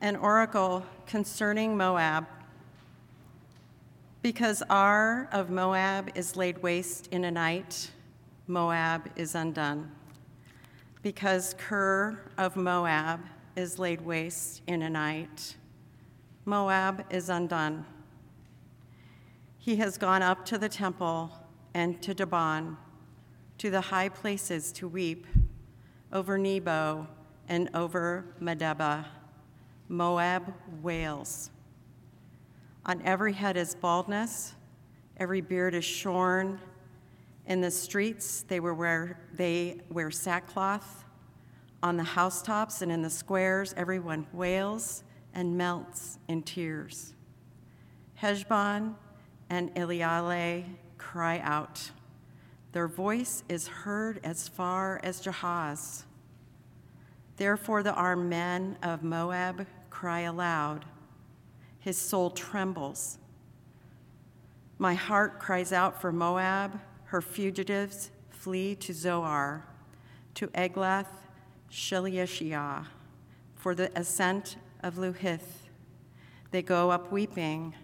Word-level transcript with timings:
An 0.00 0.14
oracle 0.14 0.86
concerning 1.06 1.76
Moab. 1.76 2.24
Because 4.22 4.62
Ar 4.70 5.28
of 5.32 5.50
Moab 5.50 6.10
is 6.14 6.36
laid 6.36 6.62
waste 6.62 7.08
in 7.08 7.24
a 7.24 7.30
night, 7.32 7.90
Moab 8.46 9.10
is 9.16 9.34
undone. 9.34 9.90
Because 11.02 11.56
Kir 11.58 12.30
of 12.38 12.54
Moab 12.54 13.20
is 13.56 13.80
laid 13.80 14.00
waste 14.00 14.62
in 14.68 14.82
a 14.82 14.90
night, 14.90 15.56
Moab 16.44 17.04
is 17.10 17.28
undone. 17.28 17.84
He 19.58 19.76
has 19.76 19.98
gone 19.98 20.22
up 20.22 20.44
to 20.46 20.58
the 20.58 20.68
temple 20.68 21.32
and 21.74 22.00
to 22.02 22.14
Dibon, 22.14 22.76
to 23.58 23.68
the 23.68 23.80
high 23.80 24.10
places 24.10 24.70
to 24.72 24.86
weep 24.86 25.26
over 26.12 26.38
Nebo 26.38 27.08
and 27.48 27.68
over 27.74 28.26
Medeba. 28.40 29.04
Moab 29.88 30.52
wails. 30.82 31.50
On 32.84 33.00
every 33.02 33.32
head 33.32 33.56
is 33.56 33.74
baldness, 33.74 34.54
every 35.16 35.40
beard 35.40 35.74
is 35.74 35.84
shorn. 35.84 36.60
In 37.46 37.60
the 37.60 37.70
streets 37.70 38.42
they, 38.48 38.60
wear, 38.60 39.20
they 39.34 39.80
wear 39.90 40.10
sackcloth. 40.10 41.04
On 41.82 41.96
the 41.96 42.04
housetops 42.04 42.82
and 42.82 42.90
in 42.90 43.02
the 43.02 43.10
squares, 43.10 43.74
everyone 43.76 44.26
wails 44.32 45.04
and 45.34 45.56
melts 45.56 46.18
in 46.28 46.42
tears. 46.42 47.14
Heshbon 48.14 48.96
and 49.48 49.74
Elealeh 49.74 50.64
cry 50.98 51.38
out. 51.40 51.90
Their 52.72 52.88
voice 52.88 53.44
is 53.48 53.68
heard 53.68 54.20
as 54.24 54.48
far 54.48 55.00
as 55.02 55.22
Jahaz. 55.22 56.04
Therefore, 57.36 57.82
the 57.82 57.94
armed 57.94 58.28
men 58.28 58.76
of 58.82 59.02
Moab 59.02 59.66
cry 59.98 60.20
aloud. 60.20 60.84
His 61.80 61.98
soul 61.98 62.30
trembles. 62.30 63.18
My 64.78 64.94
heart 64.94 65.40
cries 65.40 65.72
out 65.72 66.00
for 66.00 66.12
Moab. 66.12 66.78
Her 67.06 67.20
fugitives 67.20 68.12
flee 68.30 68.76
to 68.76 68.94
Zoar, 68.94 69.66
to 70.34 70.46
Eglath 70.48 71.08
Shelishiah, 71.68 72.86
for 73.56 73.74
the 73.74 73.90
ascent 73.98 74.56
of 74.84 74.94
Luhith. 74.94 75.66
They 76.52 76.62
go 76.62 76.92
up 76.92 77.10
weeping. 77.10 77.74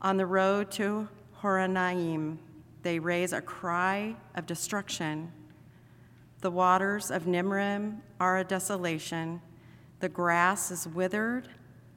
On 0.00 0.16
the 0.16 0.24
road 0.24 0.70
to 0.70 1.06
Horonaim, 1.42 2.38
they 2.80 2.98
raise 2.98 3.34
a 3.34 3.42
cry 3.42 4.16
of 4.34 4.46
destruction. 4.46 5.30
The 6.40 6.50
waters 6.50 7.10
of 7.10 7.24
Nimrim 7.24 7.98
are 8.18 8.38
a 8.38 8.44
desolation. 8.44 9.42
The 10.00 10.08
grass 10.08 10.70
is 10.70 10.86
withered, 10.86 11.48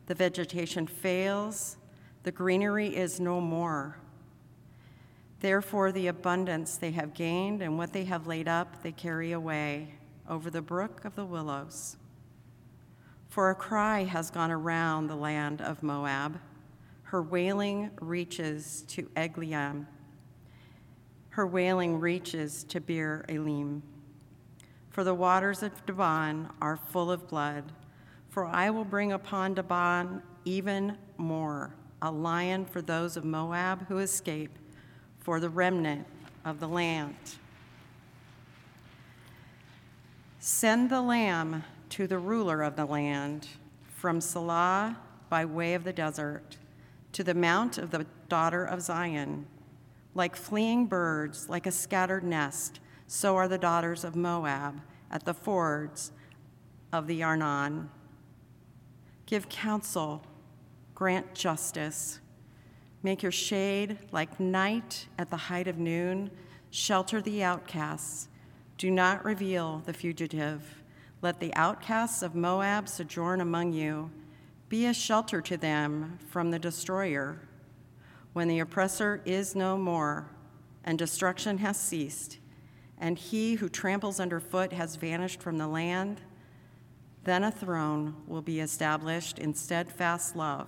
the 0.05 0.15
vegetation 0.15 0.87
fails, 0.87 1.77
the 2.23 2.31
greenery 2.31 2.95
is 2.95 3.19
no 3.19 3.41
more. 3.41 3.97
Therefore, 5.41 5.91
the 5.91 6.07
abundance 6.07 6.77
they 6.77 6.91
have 6.91 7.13
gained 7.13 7.61
and 7.61 7.77
what 7.77 7.93
they 7.93 8.05
have 8.05 8.27
laid 8.27 8.47
up, 8.47 8.83
they 8.83 8.91
carry 8.91 9.31
away 9.31 9.93
over 10.27 10.49
the 10.49 10.61
brook 10.61 11.05
of 11.05 11.15
the 11.15 11.25
willows. 11.25 11.97
For 13.29 13.49
a 13.49 13.55
cry 13.55 14.03
has 14.03 14.31
gone 14.31 14.51
around 14.51 15.07
the 15.07 15.15
land 15.15 15.61
of 15.61 15.83
Moab. 15.83 16.39
Her 17.03 17.21
wailing 17.21 17.91
reaches 18.01 18.83
to 18.89 19.03
Eglaim. 19.15 19.85
Her 21.29 21.47
wailing 21.47 21.99
reaches 21.99 22.63
to 22.65 22.81
Beer 22.81 23.25
Elim. 23.29 23.83
For 24.89 25.03
the 25.03 25.13
waters 25.13 25.63
of 25.63 25.85
Dibon 25.85 26.49
are 26.61 26.75
full 26.75 27.11
of 27.11 27.27
blood. 27.27 27.71
For 28.29 28.45
I 28.45 28.69
will 28.69 28.85
bring 28.85 29.11
upon 29.11 29.55
Dibon 29.55 30.21
even 30.45 30.97
more, 31.17 31.73
a 32.01 32.11
lion 32.11 32.65
for 32.65 32.81
those 32.81 33.17
of 33.17 33.25
Moab 33.25 33.87
who 33.87 33.97
escape, 33.97 34.57
for 35.19 35.39
the 35.39 35.49
remnant 35.49 36.05
of 36.45 36.59
the 36.59 36.67
land. 36.67 37.15
Send 40.39 40.89
the 40.89 41.01
lamb 41.01 41.63
to 41.89 42.07
the 42.07 42.17
ruler 42.17 42.61
of 42.61 42.75
the 42.75 42.85
land 42.85 43.47
from 43.95 44.19
Sela 44.19 44.95
by 45.29 45.43
way 45.43 45.73
of 45.73 45.83
the 45.83 45.91
desert 45.91 46.57
to 47.11 47.23
the 47.23 47.33
mount 47.33 47.77
of 47.77 47.91
the 47.91 48.05
daughter 48.29 48.63
of 48.63 48.81
Zion. 48.81 49.45
Like 50.15 50.35
fleeing 50.35 50.85
birds, 50.85 51.49
like 51.49 51.65
a 51.65 51.71
scattered 51.71 52.23
nest, 52.23 52.79
so 53.07 53.35
are 53.35 53.47
the 53.47 53.57
daughters 53.57 54.03
of 54.03 54.15
Moab 54.15 54.81
at 55.11 55.25
the 55.25 55.33
fords 55.33 56.11
of 56.93 57.07
the 57.07 57.23
Arnon. 57.23 57.89
Give 59.29 59.47
counsel, 59.47 60.23
grant 60.95 61.35
justice. 61.35 62.19
Make 63.03 63.21
your 63.21 63.31
shade 63.31 63.99
like 64.11 64.39
night 64.39 65.05
at 65.19 65.29
the 65.29 65.37
height 65.37 65.67
of 65.67 65.77
noon. 65.77 66.31
Shelter 66.71 67.21
the 67.21 67.43
outcasts. 67.43 68.27
Do 68.79 68.89
not 68.89 69.23
reveal 69.23 69.83
the 69.85 69.93
fugitive. 69.93 70.81
Let 71.21 71.39
the 71.39 71.53
outcasts 71.53 72.23
of 72.23 72.33
Moab 72.33 72.89
sojourn 72.89 73.39
among 73.39 73.71
you. 73.71 74.09
Be 74.67 74.87
a 74.87 74.95
shelter 74.95 75.41
to 75.41 75.57
them 75.57 76.17
from 76.31 76.49
the 76.49 76.57
destroyer. 76.57 77.39
When 78.33 78.47
the 78.47 78.57
oppressor 78.57 79.21
is 79.25 79.55
no 79.55 79.77
more 79.77 80.31
and 80.83 80.97
destruction 80.97 81.59
has 81.59 81.79
ceased, 81.79 82.39
and 82.97 83.19
he 83.19 83.53
who 83.53 83.69
tramples 83.69 84.19
underfoot 84.19 84.73
has 84.73 84.95
vanished 84.95 85.39
from 85.39 85.59
the 85.59 85.67
land, 85.67 86.19
then 87.23 87.43
a 87.43 87.51
throne 87.51 88.15
will 88.27 88.41
be 88.41 88.59
established 88.59 89.39
in 89.39 89.53
steadfast 89.53 90.35
love, 90.35 90.67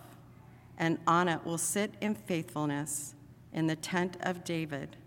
and 0.77 0.97
on 1.07 1.27
it 1.27 1.45
will 1.45 1.57
sit 1.57 1.93
in 2.01 2.15
faithfulness 2.15 3.15
in 3.53 3.67
the 3.67 3.75
tent 3.75 4.17
of 4.21 4.43
David, 4.43 4.97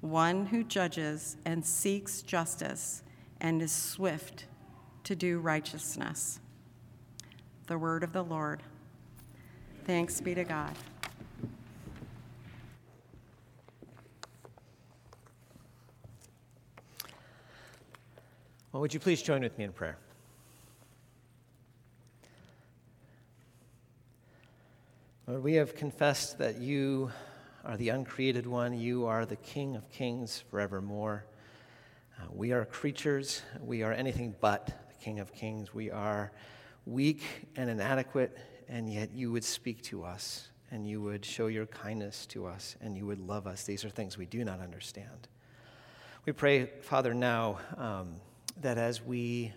one 0.00 0.46
who 0.46 0.64
judges 0.64 1.36
and 1.44 1.64
seeks 1.64 2.22
justice 2.22 3.02
and 3.40 3.62
is 3.62 3.72
swift 3.72 4.46
to 5.04 5.16
do 5.16 5.38
righteousness. 5.38 6.40
The 7.66 7.78
word 7.78 8.02
of 8.02 8.12
the 8.12 8.22
Lord. 8.22 8.62
Thanks 9.84 10.20
be 10.20 10.34
to 10.34 10.44
God. 10.44 10.74
Well, 18.72 18.80
would 18.80 18.94
you 18.94 19.00
please 19.00 19.20
join 19.22 19.42
with 19.42 19.58
me 19.58 19.64
in 19.64 19.72
prayer? 19.72 19.98
Lord, 25.42 25.50
we 25.50 25.58
have 25.58 25.74
confessed 25.74 26.38
that 26.38 26.58
you 26.58 27.10
are 27.64 27.76
the 27.76 27.88
uncreated 27.88 28.46
one. 28.46 28.78
You 28.78 29.06
are 29.06 29.26
the 29.26 29.34
King 29.34 29.74
of 29.74 29.90
kings 29.90 30.44
forevermore. 30.48 31.24
Uh, 32.16 32.26
we 32.32 32.52
are 32.52 32.64
creatures. 32.64 33.42
We 33.60 33.82
are 33.82 33.92
anything 33.92 34.36
but 34.40 34.66
the 34.66 35.04
King 35.04 35.18
of 35.18 35.34
kings. 35.34 35.74
We 35.74 35.90
are 35.90 36.30
weak 36.86 37.24
and 37.56 37.68
inadequate, 37.68 38.38
and 38.68 38.88
yet 38.88 39.10
you 39.12 39.32
would 39.32 39.42
speak 39.42 39.82
to 39.84 40.04
us, 40.04 40.48
and 40.70 40.86
you 40.86 41.02
would 41.02 41.24
show 41.24 41.48
your 41.48 41.66
kindness 41.66 42.24
to 42.26 42.46
us, 42.46 42.76
and 42.80 42.96
you 42.96 43.04
would 43.06 43.18
love 43.18 43.48
us. 43.48 43.64
These 43.64 43.84
are 43.84 43.90
things 43.90 44.16
we 44.16 44.26
do 44.26 44.44
not 44.44 44.60
understand. 44.60 45.26
We 46.24 46.32
pray, 46.34 46.70
Father, 46.82 47.14
now 47.14 47.58
um, 47.76 48.14
that 48.60 48.78
as 48.78 49.02
we 49.02 49.52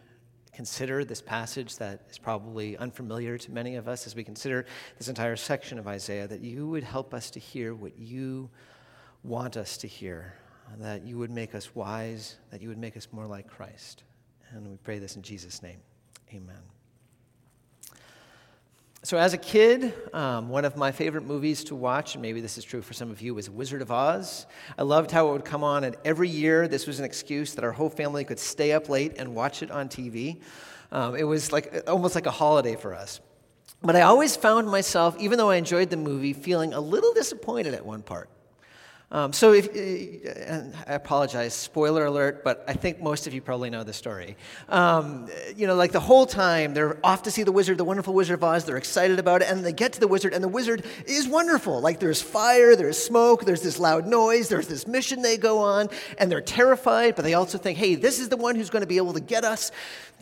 consider 0.55 1.03
this 1.03 1.21
passage 1.21 1.75
that 1.77 2.01
is 2.09 2.17
probably 2.17 2.77
unfamiliar 2.77 3.37
to 3.37 3.51
many 3.51 3.75
of 3.75 3.87
us, 3.87 4.07
as 4.07 4.15
we 4.15 4.23
consider 4.23 4.65
this 4.97 5.09
entire 5.09 5.35
section 5.35 5.77
of 5.77 5.87
Isaiah, 5.87 6.27
that 6.27 6.41
you 6.41 6.67
would 6.67 6.83
help 6.83 7.13
us 7.13 7.29
to 7.31 7.39
hear 7.39 7.75
what 7.75 7.99
you 7.99 8.49
want 9.23 9.57
us 9.57 9.77
to 9.77 9.87
hear, 9.87 10.33
that 10.79 11.03
you 11.03 11.17
would 11.17 11.31
make 11.31 11.53
us 11.53 11.75
wise, 11.75 12.37
that 12.51 12.61
you 12.61 12.69
would 12.69 12.77
make 12.77 12.95
us 12.95 13.07
more 13.11 13.27
like 13.27 13.47
Christ. 13.47 14.03
And 14.51 14.67
we 14.67 14.77
pray 14.77 14.99
this 14.99 15.17
in 15.17 15.21
Jesus' 15.21 15.61
name. 15.61 15.79
Amen. 16.33 16.74
So, 19.05 19.19
as 19.19 19.35
a 19.35 19.37
kid, 19.37 19.93
um, 20.15 20.49
one 20.49 20.65
of 20.65 20.77
my 20.77 20.91
favorite 20.91 21.25
movies 21.25 21.63
to 21.65 21.75
watch, 21.75 22.15
and 22.15 22.23
maybe 22.23 22.41
this 22.41 22.57
is 22.57 22.63
true 22.63 22.81
for 22.81 22.93
some 22.93 23.11
of 23.11 23.21
you, 23.21 23.35
was 23.35 23.51
Wizard 23.51 23.83
of 23.83 23.91
Oz. 23.91 24.47
I 24.79 24.81
loved 24.81 25.11
how 25.11 25.29
it 25.29 25.33
would 25.33 25.45
come 25.45 25.63
on, 25.63 25.83
and 25.83 25.95
every 26.03 26.27
year 26.27 26.67
this 26.67 26.87
was 26.87 26.97
an 26.97 27.05
excuse 27.05 27.53
that 27.53 27.63
our 27.63 27.71
whole 27.71 27.91
family 27.91 28.23
could 28.23 28.39
stay 28.39 28.71
up 28.71 28.89
late 28.89 29.13
and 29.17 29.35
watch 29.35 29.61
it 29.61 29.69
on 29.69 29.89
TV. 29.89 30.41
Um, 30.91 31.15
it 31.15 31.21
was 31.21 31.51
like 31.51 31.83
almost 31.87 32.15
like 32.15 32.25
a 32.25 32.31
holiday 32.31 32.75
for 32.75 32.95
us. 32.95 33.19
But 33.83 33.95
I 33.95 34.01
always 34.01 34.35
found 34.35 34.71
myself, 34.71 35.15
even 35.19 35.37
though 35.37 35.51
I 35.51 35.57
enjoyed 35.57 35.91
the 35.91 35.97
movie, 35.97 36.33
feeling 36.33 36.73
a 36.73 36.79
little 36.79 37.13
disappointed 37.13 37.75
at 37.75 37.85
one 37.85 38.01
part. 38.01 38.27
Um, 39.11 39.33
so, 39.33 39.53
if, 39.53 39.67
uh, 39.67 40.51
and 40.51 40.73
I 40.87 40.93
apologize, 40.93 41.53
spoiler 41.53 42.05
alert, 42.05 42.43
but 42.43 42.63
I 42.67 42.73
think 42.73 43.01
most 43.01 43.27
of 43.27 43.33
you 43.35 43.41
probably 43.41 43.69
know 43.69 43.83
the 43.83 43.93
story. 43.93 44.35
Um, 44.67 45.29
you 45.55 45.67
know, 45.67 45.75
like 45.75 45.91
the 45.91 45.99
whole 45.99 46.25
time 46.25 46.73
they're 46.73 46.97
off 47.03 47.23
to 47.23 47.31
see 47.31 47.43
the 47.43 47.51
wizard, 47.51 47.77
the 47.77 47.85
wonderful 47.85 48.15
Wizard 48.15 48.35
of 48.35 48.43
Oz. 48.43 48.65
They're 48.65 48.77
excited 48.77 49.19
about 49.19 49.43
it, 49.43 49.49
and 49.49 49.63
they 49.63 49.73
get 49.73 49.93
to 49.93 49.99
the 49.99 50.07
wizard, 50.07 50.33
and 50.33 50.43
the 50.43 50.49
wizard 50.49 50.85
is 51.05 51.27
wonderful. 51.27 51.81
Like 51.81 51.99
there's 51.99 52.21
fire, 52.21 52.75
there's 52.75 52.97
smoke, 52.97 53.45
there's 53.45 53.61
this 53.61 53.79
loud 53.79 54.07
noise, 54.07 54.49
there's 54.49 54.67
this 54.67 54.87
mission 54.87 55.21
they 55.21 55.37
go 55.37 55.59
on, 55.59 55.89
and 56.17 56.31
they're 56.31 56.41
terrified, 56.41 57.15
but 57.15 57.23
they 57.23 57.35
also 57.35 57.59
think, 57.59 57.77
hey, 57.77 57.95
this 57.95 58.19
is 58.19 58.29
the 58.29 58.37
one 58.37 58.55
who's 58.55 58.71
going 58.71 58.81
to 58.81 58.87
be 58.87 58.97
able 58.97 59.13
to 59.13 59.21
get 59.21 59.43
us 59.43 59.71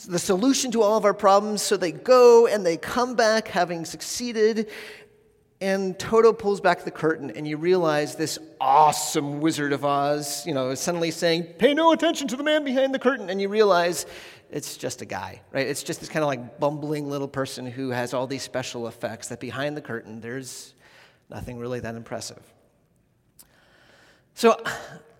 the 0.07 0.19
solution 0.19 0.71
to 0.71 0.81
all 0.81 0.97
of 0.97 1.05
our 1.05 1.13
problems. 1.13 1.61
So 1.61 1.77
they 1.77 1.91
go 1.91 2.47
and 2.47 2.65
they 2.65 2.77
come 2.77 3.15
back 3.15 3.47
having 3.47 3.85
succeeded, 3.85 4.69
and 5.63 5.97
Toto 5.97 6.33
pulls 6.33 6.59
back 6.59 6.83
the 6.83 6.91
curtain, 6.91 7.31
and 7.31 7.47
you 7.47 7.55
realize 7.55 8.17
this 8.17 8.37
awesome 8.59 9.39
Wizard 9.39 9.71
of 9.71 9.85
Oz, 9.85 10.45
you 10.45 10.53
know, 10.53 10.71
is 10.71 10.81
suddenly 10.81 11.09
saying, 11.09 11.45
Pay 11.57 11.73
no 11.73 11.93
attention 11.93 12.27
to 12.27 12.35
the 12.35 12.43
man 12.43 12.65
behind 12.65 12.93
the 12.93 12.99
curtain. 12.99 13.29
And 13.29 13.41
you 13.41 13.47
realize 13.47 14.05
it's 14.51 14.75
just 14.75 15.01
a 15.01 15.05
guy, 15.05 15.41
right? 15.53 15.65
It's 15.65 15.81
just 15.81 16.01
this 16.01 16.09
kind 16.09 16.21
of 16.21 16.27
like 16.27 16.59
bumbling 16.59 17.09
little 17.09 17.29
person 17.29 17.65
who 17.65 17.91
has 17.91 18.13
all 18.13 18.27
these 18.27 18.43
special 18.43 18.89
effects, 18.89 19.29
that 19.29 19.39
behind 19.39 19.77
the 19.77 19.81
curtain, 19.81 20.19
there's 20.19 20.73
nothing 21.29 21.57
really 21.57 21.79
that 21.79 21.95
impressive. 21.95 22.43
So, 24.33 24.61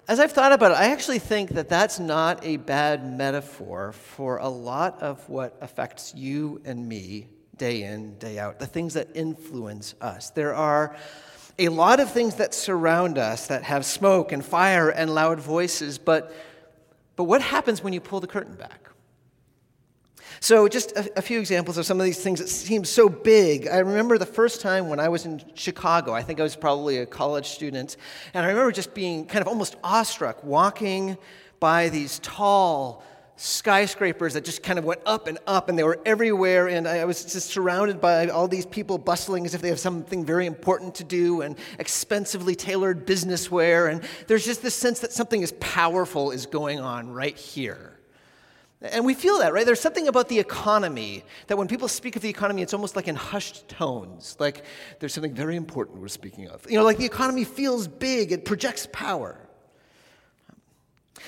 as 0.09 0.19
I've 0.19 0.33
thought 0.33 0.51
about 0.51 0.71
it, 0.71 0.77
I 0.77 0.91
actually 0.91 1.19
think 1.19 1.51
that 1.51 1.69
that's 1.69 1.99
not 1.99 2.43
a 2.45 2.57
bad 2.57 3.17
metaphor 3.17 3.93
for 3.93 4.39
a 4.39 4.49
lot 4.49 5.01
of 5.01 5.29
what 5.29 5.57
affects 5.61 6.13
you 6.13 6.61
and 6.65 6.85
me 6.85 7.29
day 7.63 7.83
in, 7.83 8.13
day 8.17 8.37
out, 8.37 8.59
the 8.59 8.65
things 8.65 8.93
that 8.93 9.07
influence 9.13 9.95
us. 10.01 10.31
There 10.31 10.53
are 10.53 10.97
a 11.57 11.69
lot 11.69 12.01
of 12.01 12.11
things 12.11 12.35
that 12.35 12.53
surround 12.53 13.17
us 13.17 13.47
that 13.47 13.63
have 13.63 13.85
smoke 13.85 14.33
and 14.33 14.43
fire 14.43 14.89
and 14.89 15.15
loud 15.15 15.39
voices, 15.39 15.97
but, 15.97 16.35
but 17.15 17.23
what 17.23 17.41
happens 17.41 17.81
when 17.81 17.93
you 17.93 18.01
pull 18.01 18.19
the 18.19 18.27
curtain 18.27 18.55
back? 18.55 18.89
So, 20.41 20.67
just 20.67 20.91
a, 20.97 21.19
a, 21.19 21.21
few 21.21 21.39
examples 21.39 21.77
of 21.77 21.85
some 21.85 22.01
of 22.01 22.03
these 22.03 22.21
things 22.21 22.39
that 22.41 22.49
seem 22.49 22.83
so 22.83 23.07
big. 23.07 23.69
I 23.69 23.77
remember 23.77 24.17
the 24.17 24.25
first 24.25 24.59
time 24.59 24.89
when 24.89 24.99
I 24.99 25.07
was 25.07 25.25
in 25.25 25.41
Chicago, 25.53 26.11
I 26.11 26.21
think 26.21 26.41
I 26.41 26.43
was 26.43 26.57
probably 26.57 26.97
a 26.97 27.05
college 27.05 27.47
student, 27.47 27.95
and 28.33 28.45
I 28.45 28.49
remember 28.49 28.73
just 28.73 28.93
being 28.93 29.25
kind 29.25 29.41
of 29.41 29.47
almost 29.47 29.77
awestruck 29.85 30.43
walking 30.43 31.17
by 31.61 31.87
these 31.87 32.19
tall, 32.19 33.05
skyscrapers 33.35 34.35
that 34.35 34.45
just 34.45 34.61
kind 34.61 34.77
of 34.77 34.85
went 34.85 35.01
up 35.05 35.27
and 35.27 35.39
up 35.47 35.67
and 35.67 35.77
they 35.77 35.83
were 35.83 35.99
everywhere 36.05 36.67
and 36.67 36.87
i 36.87 37.03
was 37.03 37.25
just 37.25 37.49
surrounded 37.49 37.99
by 37.99 38.27
all 38.27 38.47
these 38.47 38.67
people 38.67 38.99
bustling 38.99 39.43
as 39.43 39.55
if 39.55 39.61
they 39.61 39.69
have 39.69 39.79
something 39.79 40.23
very 40.23 40.45
important 40.45 40.93
to 40.93 41.03
do 41.03 41.41
and 41.41 41.57
expensively 41.79 42.53
tailored 42.53 43.07
business 43.07 43.49
wear 43.49 43.87
and 43.87 44.03
there's 44.27 44.45
just 44.45 44.61
this 44.61 44.75
sense 44.75 44.99
that 44.99 45.11
something 45.11 45.41
is 45.41 45.51
powerful 45.59 46.31
is 46.31 46.45
going 46.45 46.79
on 46.79 47.11
right 47.11 47.37
here. 47.37 47.99
And 48.81 49.05
we 49.05 49.13
feel 49.13 49.39
that 49.39 49.53
right? 49.53 49.65
There's 49.65 49.79
something 49.79 50.09
about 50.09 50.27
the 50.27 50.39
economy 50.39 51.23
that 51.47 51.57
when 51.57 51.69
people 51.69 51.87
speak 51.87 52.17
of 52.17 52.21
the 52.21 52.29
economy 52.29 52.61
it's 52.61 52.73
almost 52.73 52.97
like 52.97 53.07
in 53.07 53.15
hushed 53.15 53.69
tones 53.69 54.35
like 54.39 54.65
there's 54.99 55.13
something 55.13 55.33
very 55.33 55.55
important 55.55 55.99
we're 55.99 56.09
speaking 56.09 56.49
of. 56.49 56.69
You 56.69 56.77
know 56.77 56.83
like 56.83 56.97
the 56.97 57.05
economy 57.05 57.45
feels 57.45 57.87
big 57.87 58.31
it 58.31 58.43
projects 58.45 58.87
power 58.91 59.39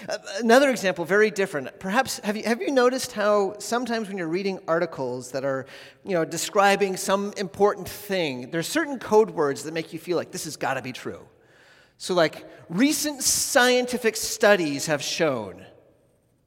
Uh, 0.08 0.18
another 0.40 0.70
example, 0.70 1.06
very 1.06 1.32
different. 1.32 1.80
Perhaps 1.80 2.20
have 2.20 2.36
you, 2.36 2.44
have 2.44 2.62
you 2.62 2.72
noticed 2.72 3.14
how 3.14 3.56
sometimes 3.60 4.08
when 4.08 4.18
you're 4.18 4.28
reading 4.28 4.60
articles 4.68 5.32
that 5.32 5.46
are 5.46 5.66
you 6.04 6.12
know, 6.12 6.26
describing 6.26 6.98
some 6.98 7.34
important 7.38 7.88
thing, 7.88 8.52
there's 8.52 8.68
certain 8.68 9.00
code 9.00 9.32
words 9.32 9.64
that 9.64 9.74
make 9.74 9.94
you 9.94 10.00
feel 10.00 10.18
like 10.18 10.32
this 10.32 10.44
has 10.46 10.58
got 10.58 10.76
to 10.76 10.82
be 10.82 10.92
true. 10.92 11.26
So, 11.98 12.14
like, 12.14 12.46
recent 12.68 13.24
scientific 13.24 14.18
studies 14.18 14.88
have 14.88 15.02
shown. 15.02 15.66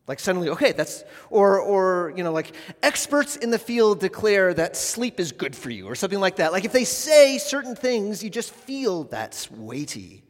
Like, 0.06 0.21
suddenly, 0.21 0.50
okay, 0.50 0.73
that's, 0.73 1.05
or, 1.31 1.61
or, 1.61 2.12
you 2.17 2.23
know, 2.23 2.33
like, 2.33 2.53
experts 2.83 3.37
in 3.37 3.50
the 3.50 3.59
field 3.59 4.00
declare 4.00 4.53
that 4.55 4.77
sleep 4.77 5.21
is 5.21 5.33
good 5.33 5.56
for 5.56 5.71
you, 5.71 5.87
or 5.87 5.95
something 5.95 6.21
like 6.21 6.37
that. 6.37 6.53
Like, 6.53 6.65
if 6.65 6.73
they 6.73 6.85
say 6.85 7.39
certain 7.39 7.75
things, 7.75 8.23
you 8.23 8.31
just 8.31 8.53
feel 8.53 9.05
that's 9.05 9.50
weighty. 9.50 10.25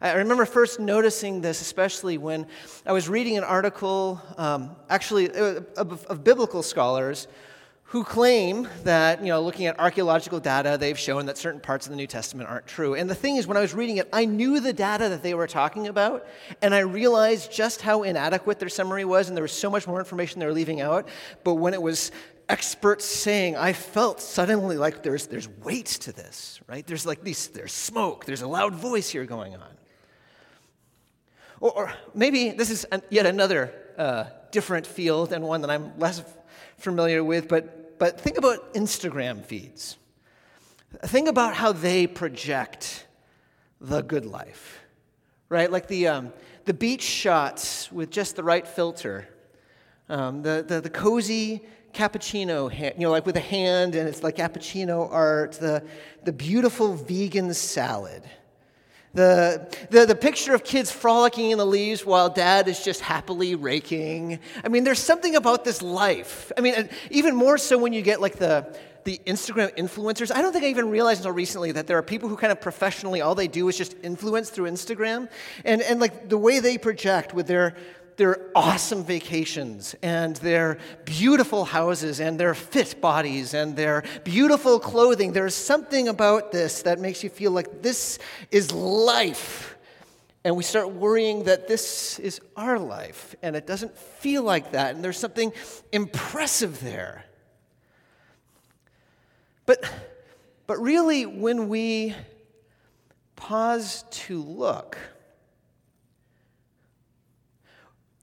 I 0.00 0.12
remember 0.12 0.44
first 0.44 0.78
noticing 0.78 1.40
this, 1.40 1.60
especially 1.60 2.18
when 2.18 2.46
I 2.86 2.92
was 2.92 3.08
reading 3.08 3.36
an 3.36 3.42
article, 3.42 4.22
um, 4.36 4.76
actually, 4.88 5.30
uh, 5.30 5.60
of, 5.76 6.06
of, 6.06 6.22
biblical 6.22 6.62
scholars 6.62 7.26
who 7.82 8.04
claim 8.04 8.68
that, 8.84 9.20
you 9.20 9.28
know, 9.28 9.40
looking 9.40 9.66
at 9.66 9.80
archaeological 9.80 10.38
data, 10.38 10.76
they've 10.78 10.98
shown 10.98 11.26
that 11.26 11.36
certain 11.36 11.60
parts 11.60 11.86
of 11.86 11.90
the 11.90 11.96
New 11.96 12.06
Testament 12.06 12.48
aren't 12.48 12.66
true. 12.66 12.94
And 12.94 13.10
the 13.10 13.14
thing 13.14 13.36
is, 13.36 13.48
when 13.48 13.56
I 13.56 13.60
was 13.60 13.74
reading 13.74 13.96
it, 13.96 14.08
I 14.12 14.24
knew 14.24 14.60
the 14.60 14.72
data 14.72 15.08
that 15.08 15.24
they 15.24 15.34
were 15.34 15.48
talking 15.48 15.88
about, 15.88 16.26
and 16.62 16.74
I 16.74 16.80
realized 16.80 17.50
just 17.50 17.80
how 17.80 18.04
inadequate 18.04 18.60
their 18.60 18.68
summary 18.68 19.04
was, 19.04 19.28
and 19.28 19.36
there 19.36 19.42
was 19.42 19.52
so 19.52 19.68
much 19.68 19.88
more 19.88 19.98
information 19.98 20.38
they 20.38 20.46
were 20.46 20.52
leaving 20.52 20.80
out. 20.80 21.08
But 21.42 21.54
when 21.54 21.74
it 21.74 21.82
was 21.82 22.12
experts 22.48 23.04
saying, 23.04 23.56
I 23.56 23.72
felt 23.72 24.20
suddenly 24.20 24.76
like 24.76 25.02
there's, 25.02 25.26
there's 25.26 25.48
weight 25.64 25.86
to 25.86 26.12
this, 26.12 26.60
right? 26.68 26.86
There's 26.86 27.04
like 27.04 27.24
these, 27.24 27.48
there's 27.48 27.72
smoke, 27.72 28.26
there's 28.26 28.42
a 28.42 28.48
loud 28.48 28.74
voice 28.74 29.08
here 29.08 29.24
going 29.24 29.54
on. 29.56 29.78
Or, 31.60 31.72
or 31.72 31.92
maybe 32.14 32.50
this 32.50 32.70
is 32.70 32.84
an, 32.84 33.02
yet 33.10 33.26
another 33.26 33.72
uh, 33.96 34.24
different 34.50 34.86
field 34.86 35.32
and 35.32 35.44
one 35.44 35.60
that 35.62 35.70
I'm 35.70 35.98
less 35.98 36.22
familiar 36.78 37.22
with, 37.24 37.48
but, 37.48 37.98
but 37.98 38.20
think 38.20 38.38
about 38.38 38.74
Instagram 38.74 39.44
feeds. 39.44 39.96
Think 41.04 41.28
about 41.28 41.54
how 41.54 41.72
they 41.72 42.06
project 42.06 43.06
the 43.80 44.00
good 44.02 44.24
life, 44.24 44.80
right? 45.48 45.70
Like 45.70 45.88
the, 45.88 46.08
um, 46.08 46.32
the 46.64 46.74
beach 46.74 47.02
shots 47.02 47.90
with 47.92 48.10
just 48.10 48.36
the 48.36 48.42
right 48.42 48.66
filter, 48.66 49.28
um, 50.08 50.42
the, 50.42 50.64
the, 50.66 50.80
the 50.80 50.90
cozy 50.90 51.62
cappuccino, 51.92 52.70
hand, 52.70 52.94
you 52.96 53.02
know, 53.02 53.10
like 53.10 53.26
with 53.26 53.36
a 53.36 53.40
hand 53.40 53.94
and 53.94 54.08
it's 54.08 54.22
like 54.22 54.36
cappuccino 54.36 55.10
art, 55.10 55.52
the, 55.52 55.82
the 56.24 56.32
beautiful 56.32 56.94
vegan 56.94 57.52
salad 57.52 58.22
the, 59.14 59.74
the, 59.90 60.06
the 60.06 60.14
picture 60.14 60.54
of 60.54 60.64
kids 60.64 60.90
frolicking 60.90 61.50
in 61.50 61.58
the 61.58 61.66
leaves 61.66 62.04
while 62.04 62.28
dad 62.28 62.68
is 62.68 62.84
just 62.84 63.00
happily 63.00 63.54
raking. 63.54 64.38
I 64.62 64.68
mean, 64.68 64.84
there's 64.84 64.98
something 64.98 65.34
about 65.34 65.64
this 65.64 65.82
life. 65.82 66.52
I 66.56 66.60
mean, 66.60 66.88
even 67.10 67.34
more 67.34 67.58
so 67.58 67.78
when 67.78 67.92
you 67.92 68.02
get 68.02 68.20
like 68.20 68.36
the, 68.36 68.76
the 69.04 69.20
Instagram 69.26 69.74
influencers. 69.76 70.30
I 70.34 70.42
don't 70.42 70.52
think 70.52 70.64
I 70.64 70.68
even 70.68 70.90
realized 70.90 71.20
until 71.20 71.32
recently 71.32 71.72
that 71.72 71.86
there 71.86 71.96
are 71.96 72.02
people 72.02 72.28
who 72.28 72.36
kind 72.36 72.52
of 72.52 72.60
professionally, 72.60 73.22
all 73.22 73.34
they 73.34 73.48
do 73.48 73.66
is 73.68 73.78
just 73.78 73.96
influence 74.02 74.50
through 74.50 74.70
Instagram. 74.70 75.30
And, 75.64 75.80
and 75.80 75.98
like 75.98 76.28
the 76.28 76.36
way 76.36 76.60
they 76.60 76.76
project 76.76 77.32
with 77.32 77.46
their, 77.46 77.74
their 78.18 78.50
awesome 78.54 79.04
vacations 79.04 79.94
and 80.02 80.36
their 80.36 80.78
beautiful 81.04 81.64
houses 81.64 82.20
and 82.20 82.38
their 82.38 82.52
fit 82.52 83.00
bodies 83.00 83.54
and 83.54 83.76
their 83.76 84.02
beautiful 84.24 84.80
clothing. 84.80 85.32
There's 85.32 85.54
something 85.54 86.08
about 86.08 86.50
this 86.50 86.82
that 86.82 86.98
makes 86.98 87.22
you 87.22 87.30
feel 87.30 87.52
like 87.52 87.80
this 87.80 88.18
is 88.50 88.72
life. 88.72 89.76
And 90.44 90.56
we 90.56 90.64
start 90.64 90.90
worrying 90.92 91.44
that 91.44 91.68
this 91.68 92.18
is 92.18 92.40
our 92.56 92.78
life, 92.78 93.34
and 93.42 93.54
it 93.54 93.66
doesn't 93.66 93.96
feel 93.96 94.42
like 94.42 94.72
that, 94.72 94.94
and 94.94 95.04
there's 95.04 95.18
something 95.18 95.52
impressive 95.92 96.80
there. 96.80 97.24
But, 99.66 99.84
but 100.66 100.78
really, 100.80 101.26
when 101.26 101.68
we 101.68 102.14
pause 103.36 104.04
to 104.10 104.42
look, 104.42 104.96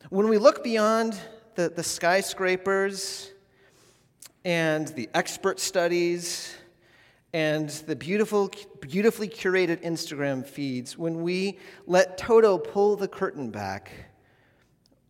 When 0.09 0.29
we 0.29 0.37
look 0.37 0.63
beyond 0.63 1.19
the, 1.55 1.69
the 1.69 1.81
skyscrapers 1.81 3.31
and 4.43 4.87
the 4.89 5.09
expert 5.15 5.59
studies 5.59 6.53
and 7.33 7.69
the 7.69 7.95
beautiful, 7.95 8.51
beautifully 8.81 9.27
curated 9.27 9.83
Instagram 9.83 10.45
feeds, 10.45 10.95
when 10.95 11.23
we 11.23 11.57
let 11.87 12.19
Toto 12.19 12.59
pull 12.59 12.95
the 12.95 13.07
curtain 13.07 13.49
back, 13.49 13.91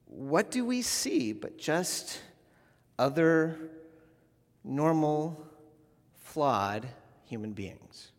what 0.05 0.49
do 0.49 0.63
we 0.63 0.81
see 0.81 1.33
but 1.33 1.57
just 1.57 2.21
other 2.97 3.57
normal, 4.63 5.45
flawed 6.23 6.87
human 7.25 7.51
beings? 7.51 8.13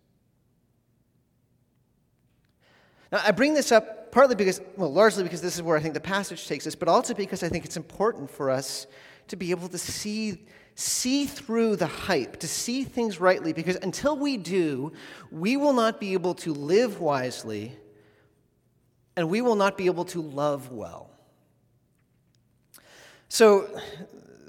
Now, 3.12 3.20
I 3.24 3.30
bring 3.30 3.54
this 3.54 3.72
up 3.72 4.10
partly 4.10 4.34
because, 4.34 4.60
well, 4.76 4.92
largely 4.92 5.22
because 5.22 5.42
this 5.42 5.56
is 5.56 5.62
where 5.62 5.76
I 5.76 5.80
think 5.80 5.94
the 5.94 6.00
passage 6.00 6.46
takes 6.46 6.66
us, 6.66 6.74
but 6.74 6.88
also 6.88 7.14
because 7.14 7.42
I 7.42 7.48
think 7.48 7.64
it's 7.64 7.76
important 7.76 8.30
for 8.30 8.50
us 8.50 8.86
to 9.28 9.36
be 9.36 9.50
able 9.50 9.68
to 9.68 9.78
see, 9.78 10.46
see 10.74 11.26
through 11.26 11.76
the 11.76 11.86
hype, 11.86 12.38
to 12.38 12.48
see 12.48 12.84
things 12.84 13.20
rightly, 13.20 13.52
because 13.52 13.76
until 13.76 14.16
we 14.16 14.36
do, 14.36 14.92
we 15.30 15.56
will 15.56 15.72
not 15.72 16.00
be 16.00 16.14
able 16.14 16.34
to 16.34 16.52
live 16.52 17.00
wisely 17.00 17.76
and 19.16 19.30
we 19.30 19.40
will 19.40 19.56
not 19.56 19.76
be 19.76 19.86
able 19.86 20.04
to 20.04 20.20
love 20.20 20.70
well. 20.70 21.10
So, 23.28 23.80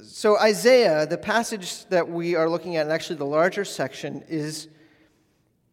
so 0.03 0.37
Isaiah, 0.37 1.05
the 1.05 1.17
passage 1.17 1.85
that 1.87 2.09
we 2.09 2.35
are 2.35 2.49
looking 2.49 2.75
at, 2.75 2.83
and 2.83 2.91
actually 2.91 3.15
the 3.15 3.25
larger 3.25 3.65
section, 3.65 4.23
is 4.27 4.67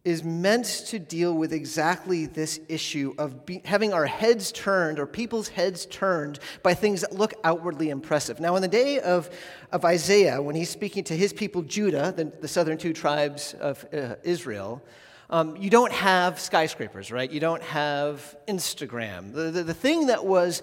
is 0.05 0.23
meant 0.23 0.67
to 0.67 0.99
deal 0.99 1.33
with 1.33 1.53
exactly 1.53 2.27
this 2.27 2.61
issue 2.69 3.15
of 3.17 3.47
be, 3.47 3.63
having 3.65 3.95
our 3.95 4.05
heads 4.05 4.53
turned 4.53 4.99
or 4.99 5.07
people's 5.07 5.49
heads 5.49 5.87
turned 5.87 6.39
by 6.63 6.75
things 6.75 7.01
that 7.01 7.13
look 7.15 7.33
outwardly 7.43 7.89
impressive. 7.89 8.39
Now, 8.39 8.55
in 8.57 8.63
the 8.63 8.69
day 8.69 9.01
of, 9.01 9.31
of 9.73 9.85
Isaiah, 9.85 10.43
when 10.43 10.55
he's 10.55 10.69
speaking 10.69 11.05
to 11.05 11.17
his 11.17 11.33
people, 11.33 11.63
Judah, 11.63 12.13
the, 12.15 12.25
the 12.25 12.49
southern 12.49 12.77
two 12.77 12.93
tribes 12.93 13.55
of 13.55 13.87
uh, 13.95 14.17
Israel, 14.23 14.83
um, 15.31 15.57
you 15.57 15.71
don't 15.71 15.93
have 15.93 16.39
skyscrapers, 16.39 17.11
right? 17.11 17.31
You 17.31 17.41
don't 17.41 17.63
have 17.63 18.37
Instagram. 18.47 19.33
The, 19.33 19.51
the, 19.51 19.63
the 19.65 19.75
thing 19.75 20.09
that 20.09 20.27
was 20.27 20.61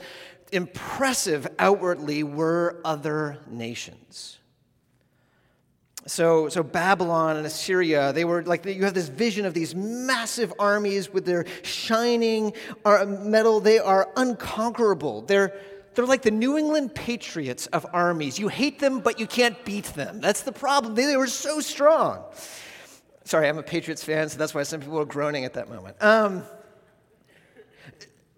impressive 0.52 1.48
outwardly 1.58 2.22
were 2.22 2.80
other 2.86 3.40
nations. 3.50 4.38
So, 6.08 6.50
so 6.50 6.64
Babylon 6.64 7.38
and 7.38 7.46
Assyria, 7.46 8.12
they 8.12 8.26
were 8.26 8.44
like, 8.44 8.66
you 8.66 8.84
have 8.86 8.96
this 8.96 9.08
vision 9.08 9.46
of 9.46 9.54
these 9.54 9.76
massive 9.76 10.52
armies 10.58 11.14
with 11.14 11.26
their 11.26 11.46
shining 11.62 12.54
uh, 12.84 13.06
metal. 13.06 13.60
They 13.60 13.78
are 13.78 14.10
unconquerable. 14.16 15.22
They're, 15.22 15.54
they're 15.94 16.08
like 16.08 16.24
the 16.24 16.32
New 16.32 16.58
England 16.58 16.96
Patriots 16.96 17.68
of 17.68 17.86
armies. 17.94 18.40
You 18.40 18.48
hate 18.48 18.80
them, 18.80 19.00
but 19.02 19.20
you 19.20 19.28
can't 19.28 19.64
beat 19.64 19.86
them. 19.86 20.22
That's 20.22 20.42
the 20.42 20.52
problem. 20.52 20.96
They, 20.96 21.06
they 21.06 21.18
were 21.18 21.28
so 21.28 21.60
strong. 21.60 22.24
Sorry, 23.24 23.48
I'm 23.48 23.60
a 23.60 23.64
Patriots 23.64 24.04
fan, 24.04 24.28
so 24.30 24.40
that's 24.40 24.56
why 24.56 24.64
some 24.64 24.82
people 24.82 25.00
are 25.00 25.06
groaning 25.06 25.46
at 25.46 25.54
that 25.54 25.70
moment. 25.70 26.02
Um, 26.02 26.44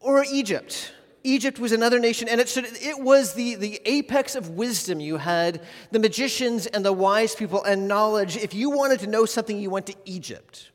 or 0.01 0.25
Egypt. 0.31 0.91
Egypt 1.23 1.57
was 1.57 1.71
another 1.71 1.99
nation, 1.99 2.27
and 2.27 2.41
it, 2.41 2.49
should, 2.49 2.65
it 2.65 2.99
was 2.99 3.33
the, 3.33 3.55
the 3.55 3.81
apex 3.85 4.35
of 4.35 4.49
wisdom. 4.49 4.99
You 4.99 5.17
had 5.17 5.61
the 5.91 5.99
magicians 5.99 6.65
and 6.65 6.83
the 6.83 6.91
wise 6.91 7.33
people 7.33 7.63
and 7.63 7.87
knowledge. 7.87 8.35
If 8.35 8.53
you 8.53 8.69
wanted 8.69 8.99
to 9.01 9.07
know 9.07 9.25
something, 9.25 9.57
you 9.57 9.69
went 9.69 9.85
to 9.87 9.95
Egypt. 10.03 10.71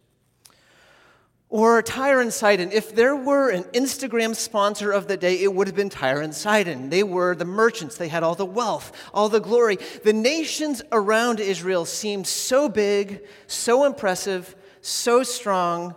Or 1.51 1.83
Tyre 1.83 2.21
and 2.21 2.33
Sidon. 2.33 2.73
If 2.73 2.95
there 2.95 3.15
were 3.15 3.51
an 3.51 3.65
Instagram 3.65 4.35
sponsor 4.35 4.91
of 4.91 5.07
the 5.07 5.19
day, 5.19 5.43
it 5.43 5.55
would 5.55 5.67
have 5.67 5.77
been 5.77 5.91
Tyre 5.91 6.21
and 6.21 6.35
Sidon. 6.35 6.89
They 6.89 7.03
were 7.03 7.35
the 7.35 7.45
merchants, 7.45 7.97
they 7.97 8.09
had 8.09 8.23
all 8.23 8.35
the 8.35 8.47
wealth, 8.47 8.93
all 9.13 9.29
the 9.29 9.41
glory. 9.41 9.77
The 10.05 10.15
nations 10.15 10.83
around 10.93 11.41
Israel 11.41 11.85
seemed 11.85 12.27
so 12.27 12.71
big, 12.71 13.27
so 13.47 13.85
impressive, 13.85 14.57
so 14.81 15.23
strong, 15.23 15.95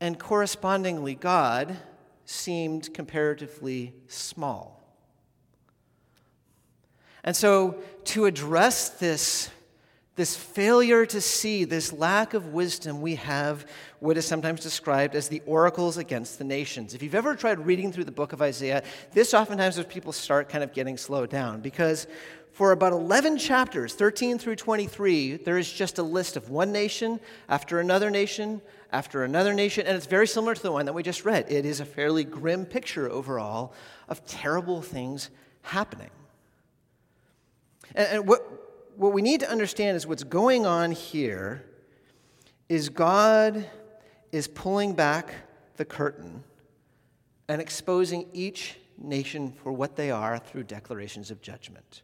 and 0.00 0.18
correspondingly, 0.18 1.14
God 1.14 1.78
seemed 2.26 2.92
comparatively 2.92 3.94
small. 4.08 4.82
And 7.24 7.34
so, 7.34 7.78
to 8.04 8.26
address 8.26 8.90
this, 8.90 9.50
this 10.16 10.34
failure 10.34 11.04
to 11.04 11.20
see, 11.20 11.64
this 11.64 11.92
lack 11.92 12.32
of 12.32 12.54
wisdom, 12.54 13.02
we 13.02 13.16
have 13.16 13.66
what 14.00 14.16
is 14.16 14.26
sometimes 14.26 14.62
described 14.62 15.14
as 15.14 15.28
the 15.28 15.42
oracles 15.44 15.98
against 15.98 16.38
the 16.38 16.44
nations. 16.44 16.94
If 16.94 17.02
you've 17.02 17.14
ever 17.14 17.36
tried 17.36 17.64
reading 17.64 17.92
through 17.92 18.04
the 18.04 18.12
book 18.12 18.32
of 18.32 18.40
Isaiah, 18.40 18.82
this 19.12 19.34
oftentimes 19.34 19.78
as 19.78 19.84
people 19.84 20.12
start 20.12 20.48
kind 20.48 20.64
of 20.64 20.72
getting 20.72 20.96
slowed 20.96 21.28
down 21.28 21.60
because 21.60 22.06
for 22.50 22.72
about 22.72 22.94
11 22.94 23.36
chapters, 23.36 23.92
13 23.92 24.38
through 24.38 24.56
23, 24.56 25.36
there 25.36 25.58
is 25.58 25.70
just 25.70 25.98
a 25.98 26.02
list 26.02 26.38
of 26.38 26.48
one 26.48 26.72
nation 26.72 27.20
after 27.50 27.78
another 27.78 28.08
nation 28.08 28.62
after 28.92 29.24
another 29.24 29.52
nation, 29.52 29.86
and 29.86 29.94
it's 29.96 30.06
very 30.06 30.26
similar 30.26 30.54
to 30.54 30.62
the 30.62 30.72
one 30.72 30.86
that 30.86 30.94
we 30.94 31.02
just 31.02 31.26
read. 31.26 31.44
It 31.50 31.66
is 31.66 31.80
a 31.80 31.84
fairly 31.84 32.24
grim 32.24 32.64
picture 32.64 33.10
overall 33.10 33.74
of 34.08 34.24
terrible 34.24 34.80
things 34.80 35.28
happening. 35.60 36.08
And, 37.94 38.08
and 38.08 38.26
what, 38.26 38.65
what 38.96 39.12
we 39.12 39.22
need 39.22 39.40
to 39.40 39.50
understand 39.50 39.96
is 39.96 40.06
what's 40.06 40.24
going 40.24 40.66
on 40.66 40.92
here 40.92 41.64
is 42.68 42.88
God 42.88 43.68
is 44.32 44.48
pulling 44.48 44.94
back 44.94 45.34
the 45.76 45.84
curtain 45.84 46.42
and 47.48 47.60
exposing 47.60 48.26
each 48.32 48.78
nation 48.98 49.52
for 49.52 49.72
what 49.72 49.96
they 49.96 50.10
are 50.10 50.38
through 50.38 50.64
declarations 50.64 51.30
of 51.30 51.40
judgment. 51.40 52.02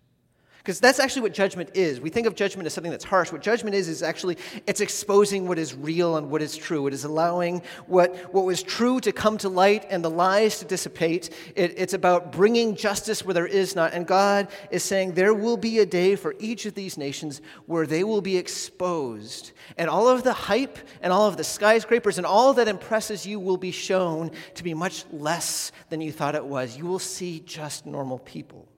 Because 0.62 0.78
that's 0.78 1.00
actually 1.00 1.22
what 1.22 1.34
judgment 1.34 1.70
is. 1.74 2.00
We 2.00 2.08
think 2.08 2.28
of 2.28 2.36
judgment 2.36 2.66
as 2.66 2.72
something 2.72 2.92
that's 2.92 3.02
harsh. 3.02 3.32
What 3.32 3.42
judgment 3.42 3.74
is, 3.74 3.88
is 3.88 4.00
actually 4.00 4.38
it's 4.64 4.80
exposing 4.80 5.48
what 5.48 5.58
is 5.58 5.74
real 5.74 6.18
and 6.18 6.30
what 6.30 6.40
is 6.40 6.56
true. 6.56 6.86
It 6.86 6.94
is 6.94 7.02
allowing 7.02 7.62
what, 7.86 8.32
what 8.32 8.44
was 8.44 8.62
true 8.62 9.00
to 9.00 9.10
come 9.10 9.38
to 9.38 9.48
light 9.48 9.86
and 9.90 10.04
the 10.04 10.10
lies 10.10 10.60
to 10.60 10.64
dissipate. 10.64 11.30
It, 11.56 11.74
it's 11.76 11.94
about 11.94 12.30
bringing 12.30 12.76
justice 12.76 13.24
where 13.24 13.34
there 13.34 13.46
is 13.46 13.74
not. 13.74 13.92
And 13.92 14.06
God 14.06 14.46
is 14.70 14.84
saying 14.84 15.14
there 15.14 15.34
will 15.34 15.56
be 15.56 15.80
a 15.80 15.86
day 15.86 16.14
for 16.14 16.36
each 16.38 16.64
of 16.64 16.74
these 16.74 16.96
nations 16.96 17.40
where 17.66 17.84
they 17.84 18.04
will 18.04 18.22
be 18.22 18.36
exposed. 18.36 19.50
And 19.76 19.90
all 19.90 20.06
of 20.06 20.22
the 20.22 20.32
hype 20.32 20.78
and 21.00 21.12
all 21.12 21.26
of 21.26 21.36
the 21.36 21.44
skyscrapers 21.44 22.18
and 22.18 22.26
all 22.26 22.54
that 22.54 22.68
impresses 22.68 23.26
you 23.26 23.40
will 23.40 23.56
be 23.56 23.72
shown 23.72 24.30
to 24.54 24.62
be 24.62 24.74
much 24.74 25.06
less 25.10 25.72
than 25.88 26.00
you 26.00 26.12
thought 26.12 26.36
it 26.36 26.44
was. 26.44 26.76
You 26.76 26.86
will 26.86 27.00
see 27.00 27.40
just 27.40 27.84
normal 27.84 28.20
people. 28.20 28.68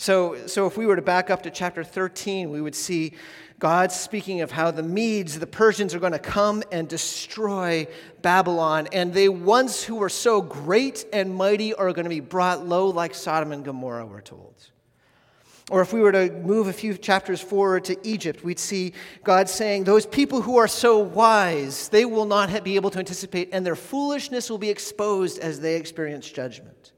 So, 0.00 0.46
so 0.46 0.66
if 0.66 0.78
we 0.78 0.86
were 0.86 0.96
to 0.96 1.02
back 1.02 1.28
up 1.28 1.42
to 1.42 1.50
chapter 1.50 1.84
13, 1.84 2.48
we 2.48 2.62
would 2.62 2.74
see 2.74 3.12
God 3.58 3.92
speaking 3.92 4.40
of 4.40 4.50
how 4.50 4.70
the 4.70 4.82
Medes, 4.82 5.38
the 5.38 5.46
Persians, 5.46 5.94
are 5.94 5.98
going 5.98 6.14
to 6.14 6.18
come 6.18 6.62
and 6.72 6.88
destroy 6.88 7.86
Babylon. 8.22 8.88
And 8.94 9.12
they 9.12 9.28
once 9.28 9.82
who 9.82 9.96
were 9.96 10.08
so 10.08 10.40
great 10.40 11.04
and 11.12 11.34
mighty 11.34 11.74
are 11.74 11.92
going 11.92 12.04
to 12.04 12.08
be 12.08 12.20
brought 12.20 12.66
low 12.66 12.86
like 12.86 13.14
Sodom 13.14 13.52
and 13.52 13.62
Gomorrah, 13.62 14.06
we're 14.06 14.22
told. 14.22 14.54
Or 15.70 15.82
if 15.82 15.92
we 15.92 16.00
were 16.00 16.12
to 16.12 16.32
move 16.32 16.68
a 16.68 16.72
few 16.72 16.96
chapters 16.96 17.42
forward 17.42 17.84
to 17.84 17.98
Egypt, 18.02 18.42
we'd 18.42 18.58
see 18.58 18.94
God 19.22 19.50
saying, 19.50 19.84
Those 19.84 20.06
people 20.06 20.40
who 20.40 20.56
are 20.56 20.66
so 20.66 20.96
wise, 20.96 21.90
they 21.90 22.06
will 22.06 22.24
not 22.24 22.64
be 22.64 22.76
able 22.76 22.88
to 22.88 22.98
anticipate, 22.98 23.50
and 23.52 23.66
their 23.66 23.76
foolishness 23.76 24.48
will 24.48 24.56
be 24.56 24.70
exposed 24.70 25.38
as 25.40 25.60
they 25.60 25.76
experience 25.76 26.26
judgment 26.30 26.92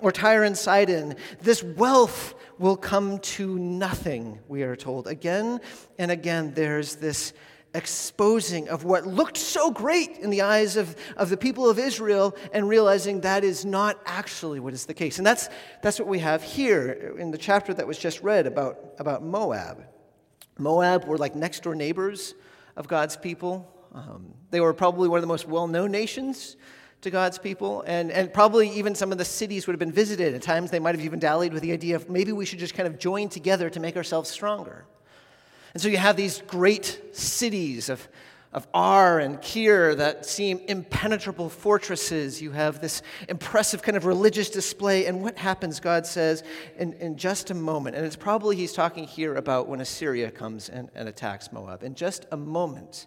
or 0.00 0.12
Tyre 0.12 0.44
and 0.44 0.56
Sidon, 0.56 1.16
this 1.40 1.62
wealth 1.62 2.34
will 2.58 2.76
come 2.76 3.18
to 3.18 3.58
nothing, 3.58 4.38
we 4.48 4.62
are 4.62 4.76
told. 4.76 5.06
Again 5.06 5.60
and 5.98 6.10
again, 6.10 6.52
there's 6.54 6.96
this 6.96 7.32
exposing 7.74 8.68
of 8.68 8.84
what 8.84 9.06
looked 9.06 9.36
so 9.36 9.70
great 9.70 10.18
in 10.18 10.30
the 10.30 10.42
eyes 10.42 10.76
of, 10.76 10.96
of 11.16 11.28
the 11.28 11.36
people 11.36 11.68
of 11.68 11.78
Israel 11.78 12.34
and 12.52 12.68
realizing 12.68 13.20
that 13.20 13.44
is 13.44 13.64
not 13.64 14.00
actually 14.06 14.58
what 14.58 14.72
is 14.72 14.86
the 14.86 14.94
case. 14.94 15.18
And 15.18 15.26
that's, 15.26 15.48
that's 15.82 15.98
what 15.98 16.08
we 16.08 16.18
have 16.20 16.42
here 16.42 17.14
in 17.18 17.30
the 17.30 17.38
chapter 17.38 17.74
that 17.74 17.86
was 17.86 17.98
just 17.98 18.22
read 18.22 18.46
about, 18.46 18.78
about 18.98 19.22
Moab. 19.22 19.84
Moab 20.58 21.04
were 21.04 21.18
like 21.18 21.36
next 21.36 21.62
door 21.62 21.74
neighbors 21.74 22.34
of 22.76 22.88
God's 22.88 23.16
people. 23.16 23.70
Um, 23.92 24.34
they 24.50 24.60
were 24.60 24.72
probably 24.72 25.08
one 25.08 25.18
of 25.18 25.22
the 25.22 25.28
most 25.28 25.46
well 25.46 25.66
known 25.66 25.90
nations 25.90 26.56
to 27.00 27.10
God's 27.10 27.38
people. 27.38 27.82
And, 27.86 28.10
and 28.10 28.32
probably 28.32 28.70
even 28.70 28.94
some 28.94 29.12
of 29.12 29.18
the 29.18 29.24
cities 29.24 29.66
would 29.66 29.74
have 29.74 29.78
been 29.78 29.92
visited. 29.92 30.34
At 30.34 30.42
times, 30.42 30.70
they 30.70 30.78
might 30.78 30.94
have 30.94 31.04
even 31.04 31.18
dallied 31.18 31.52
with 31.52 31.62
the 31.62 31.72
idea 31.72 31.96
of 31.96 32.08
maybe 32.10 32.32
we 32.32 32.44
should 32.44 32.58
just 32.58 32.74
kind 32.74 32.86
of 32.86 32.98
join 32.98 33.28
together 33.28 33.70
to 33.70 33.80
make 33.80 33.96
ourselves 33.96 34.30
stronger. 34.30 34.84
And 35.74 35.82
so 35.82 35.88
you 35.88 35.98
have 35.98 36.16
these 36.16 36.42
great 36.46 37.00
cities 37.12 37.88
of, 37.88 38.08
of 38.52 38.66
Ar 38.74 39.20
and 39.20 39.40
Kir 39.40 39.94
that 39.94 40.26
seem 40.26 40.60
impenetrable 40.66 41.48
fortresses. 41.48 42.42
You 42.42 42.50
have 42.52 42.80
this 42.80 43.02
impressive 43.28 43.82
kind 43.82 43.96
of 43.96 44.04
religious 44.04 44.50
display. 44.50 45.06
And 45.06 45.22
what 45.22 45.38
happens, 45.38 45.78
God 45.78 46.06
says, 46.06 46.42
in, 46.78 46.94
in 46.94 47.16
just 47.16 47.50
a 47.50 47.54
moment, 47.54 47.96
and 47.96 48.04
it's 48.04 48.16
probably 48.16 48.56
he's 48.56 48.72
talking 48.72 49.04
here 49.04 49.34
about 49.36 49.68
when 49.68 49.80
Assyria 49.80 50.30
comes 50.30 50.68
and, 50.68 50.90
and 50.94 51.08
attacks 51.08 51.52
Moab. 51.52 51.82
In 51.82 51.94
just 51.94 52.26
a 52.32 52.36
moment, 52.36 53.06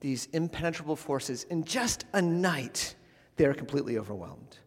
these 0.00 0.28
impenetrable 0.32 0.96
forces, 0.96 1.44
in 1.44 1.64
just 1.64 2.04
a 2.12 2.20
night, 2.22 2.94
they 3.36 3.44
are 3.44 3.54
completely 3.54 3.98
overwhelmed. 3.98 4.58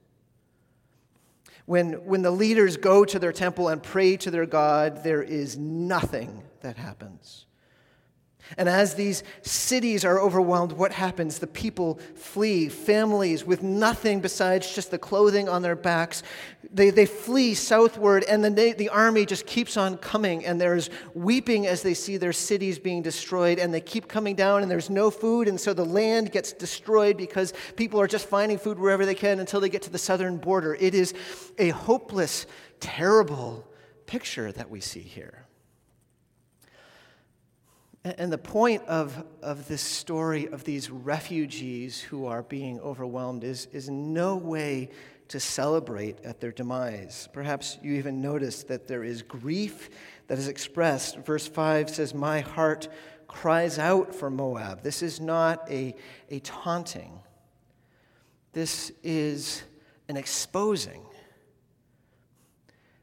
When, 1.66 2.06
when 2.06 2.24
the 2.24 2.32
leaders 2.32 2.78
go 2.78 3.06
to 3.06 3.20
their 3.20 3.32
temple 3.32 3.68
and 3.68 3.82
pray 3.82 4.18
to 4.18 4.32
their 4.32 4.48
God, 4.48 5.04
there 5.04 5.22
is 5.22 5.58
nothing 5.58 6.44
that 6.62 6.78
happens. 6.78 7.46
And 8.58 8.68
as 8.68 8.96
these 8.96 9.24
cities 9.41 10.03
are 10.03 10.20
overwhelmed, 10.20 10.72
what 10.72 10.91
happens? 10.91 11.39
The 11.39 11.48
people 11.48 12.00
flee, 12.15 12.68
families 12.70 13.46
with 13.46 13.62
nothing 13.62 14.22
besides 14.22 14.74
just 14.74 14.91
the 14.91 14.98
clothing 14.98 15.48
on 15.48 15.62
their 15.62 15.75
backs. 15.75 16.24
They, 16.72 16.89
they 16.89 17.06
flee 17.06 17.53
southward, 17.53 18.24
and 18.24 18.44
the, 18.44 18.74
the 18.74 18.89
army 18.89 19.25
just 19.25 19.46
keeps 19.46 19.77
on 19.77 19.98
coming, 19.98 20.46
and 20.46 20.60
there's 20.60 20.89
weeping 21.13 21.68
as 21.68 21.82
they 21.82 21.94
see 21.94 22.18
their 22.18 22.34
cities 22.34 22.79
being 22.79 23.01
destroyed, 23.01 23.60
and 23.60 23.74
they 23.74 23.82
keep 23.82 24.08
coming 24.08 24.36
down, 24.36 24.62
and 24.62 24.72
there's 24.72 24.89
no 24.89 25.10
food, 25.12 25.48
and 25.48 25.60
so 25.60 25.74
the 25.74 25.86
land 25.86 26.32
gets 26.32 26.51
destroyed 26.53 27.18
because 27.18 27.53
people 27.75 28.01
are 28.01 28.08
just 28.08 28.27
finding 28.27 28.58
food 28.58 28.79
wherever 28.79 29.06
they 29.06 29.15
can 29.15 29.39
until 29.39 29.60
they 29.60 29.70
get 29.70 29.84
to 29.84 29.89
the 29.89 29.98
southern 29.98 30.38
border. 30.38 30.75
It 30.75 30.94
is 30.94 31.13
a 31.58 31.70
hopeless, 31.70 32.46
terrible 32.79 33.68
picture 34.06 34.51
that 34.51 34.70
we 34.70 34.82
see 34.82 35.01
here. 35.01 35.46
And 38.06 38.32
the 38.32 38.38
point 38.38 38.84
of, 38.84 39.25
of 39.41 39.68
this 39.68 39.82
story 39.82 40.48
of 40.48 40.63
these 40.63 40.89
refugees 40.89 42.00
who 42.00 42.25
are 42.27 42.44
being 42.44 42.79
overwhelmed 42.79 43.44
is, 43.44 43.68
is 43.74 43.89
no 43.89 44.38
way 44.38 44.89
to 45.27 45.39
celebrate 45.39 46.18
at 46.24 46.39
their 46.39 46.51
demise. 46.51 47.27
Perhaps 47.34 47.77
you 47.84 47.94
even 47.94 48.22
notice 48.22 48.63
that 48.63 48.88
there 48.88 49.03
is 49.03 49.22
grief 49.22 49.89
that 50.27 50.38
is 50.38 50.48
expressed. 50.48 51.18
Verse 51.18 51.48
5 51.48 51.89
says, 51.89 52.13
My 52.13 52.39
heart 52.39 52.88
cries 53.27 53.77
out 53.77 54.15
for 54.15 54.29
Moab. 54.29 54.82
This 54.82 55.03
is 55.03 55.20
not 55.20 55.70
a, 55.70 55.94
a 56.29 56.39
taunting, 56.39 57.20
this 58.53 58.91
is 59.03 59.63
an 60.08 60.18
exposing. 60.18 61.03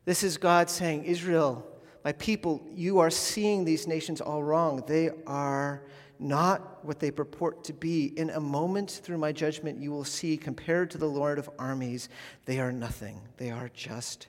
This 0.05 0.23
is 0.23 0.37
God 0.39 0.71
saying, 0.71 1.05
Israel, 1.05 1.67
my 2.07 2.13
people, 2.13 2.65
you 2.73 3.01
are 3.01 3.11
seeing 3.11 3.65
these 3.65 3.89
nations 3.89 4.21
all 4.21 4.41
wrong. 4.41 4.85
They 4.87 5.11
are 5.27 5.83
not 6.21 6.85
what 6.85 7.01
they 7.01 7.11
purport 7.11 7.65
to 7.65 7.73
be. 7.73 8.17
In 8.17 8.31
a 8.31 8.39
moment, 8.39 9.01
through 9.03 9.19
my 9.19 9.33
judgment, 9.33 9.81
you 9.81 9.91
will 9.91 10.05
see, 10.05 10.37
compared 10.37 10.89
to 10.93 10.99
the 10.99 11.09
Lord 11.09 11.37
of 11.37 11.51
armies, 11.59 12.09
they 12.45 12.61
are 12.61 12.71
nothing. 12.71 13.23
They 13.39 13.51
are 13.51 13.73
just 13.75 14.29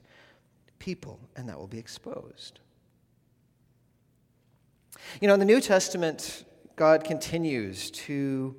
people, 0.79 1.19
and 1.36 1.48
that 1.50 1.60
will 1.60 1.67
be 1.67 1.77
exposed. 1.77 2.62
You 5.22 5.27
know, 5.27 5.36
in 5.36 5.39
the 5.39 5.46
New 5.46 5.62
Testament, 5.62 6.46
God 6.77 7.03
continues 7.03 7.91
to, 7.91 8.55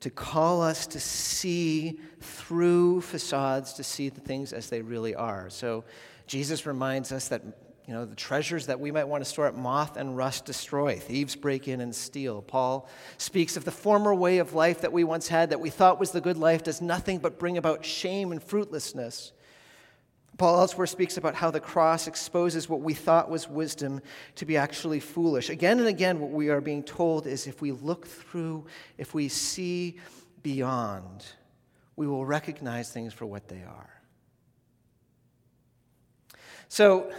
to 0.00 0.10
call 0.10 0.60
us 0.60 0.86
to 0.88 1.00
see 1.00 2.00
through 2.20 3.00
facades, 3.00 3.72
to 3.72 3.82
see 3.82 4.10
the 4.10 4.20
things 4.20 4.52
as 4.52 4.68
they 4.68 4.82
really 4.82 5.14
are. 5.14 5.48
So 5.48 5.84
Jesus 6.26 6.66
reminds 6.66 7.12
us 7.12 7.28
that 7.28 7.42
you 7.88 7.94
know, 7.94 8.04
the 8.04 8.14
treasures 8.14 8.66
that 8.66 8.78
we 8.78 8.90
might 8.90 9.08
want 9.08 9.24
to 9.24 9.28
store 9.28 9.46
up, 9.46 9.54
moth 9.54 9.96
and 9.96 10.14
rust 10.14 10.44
destroy. 10.44 10.98
Thieves 10.98 11.34
break 11.34 11.68
in 11.68 11.80
and 11.80 11.94
steal. 11.94 12.42
Paul 12.42 12.86
speaks 13.16 13.56
of 13.56 13.64
the 13.64 13.70
former 13.70 14.14
way 14.14 14.38
of 14.38 14.52
life 14.52 14.82
that 14.82 14.92
we 14.92 15.04
once 15.04 15.28
had, 15.28 15.48
that 15.48 15.60
we 15.60 15.70
thought 15.70 15.98
was 15.98 16.10
the 16.10 16.20
good 16.20 16.36
life, 16.36 16.62
does 16.62 16.82
nothing 16.82 17.16
but 17.16 17.38
bring 17.38 17.56
about 17.56 17.86
shame 17.86 18.30
and 18.30 18.42
fruitlessness. 18.42 19.32
Paul 20.36 20.60
elsewhere 20.60 20.86
speaks 20.86 21.16
about 21.16 21.34
how 21.34 21.50
the 21.50 21.60
cross 21.60 22.06
exposes 22.06 22.68
what 22.68 22.82
we 22.82 22.92
thought 22.92 23.30
was 23.30 23.48
wisdom 23.48 24.02
to 24.34 24.44
be 24.44 24.58
actually 24.58 25.00
foolish. 25.00 25.48
Again 25.48 25.78
and 25.78 25.88
again, 25.88 26.20
what 26.20 26.30
we 26.30 26.50
are 26.50 26.60
being 26.60 26.82
told 26.82 27.26
is 27.26 27.46
if 27.46 27.62
we 27.62 27.72
look 27.72 28.06
through, 28.06 28.66
if 28.98 29.14
we 29.14 29.28
see 29.28 29.98
beyond, 30.42 31.24
we 31.96 32.06
will 32.06 32.26
recognize 32.26 32.90
things 32.90 33.14
for 33.14 33.24
what 33.24 33.48
they 33.48 33.62
are. 33.62 33.98
So, 36.68 37.10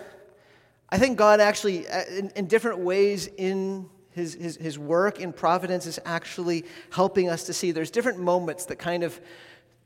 I 0.91 0.97
think 0.97 1.17
God 1.17 1.39
actually, 1.39 1.87
uh, 1.87 2.03
in, 2.05 2.31
in 2.35 2.47
different 2.47 2.79
ways 2.79 3.27
in 3.37 3.89
his, 4.11 4.33
his, 4.33 4.57
his 4.57 4.79
work 4.79 5.19
in 5.19 5.31
providence, 5.31 5.85
is 5.85 5.99
actually 6.05 6.65
helping 6.89 7.29
us 7.29 7.43
to 7.45 7.53
see 7.53 7.71
there's 7.71 7.91
different 7.91 8.19
moments 8.19 8.65
that 8.65 8.77
kind 8.77 9.03
of 9.03 9.19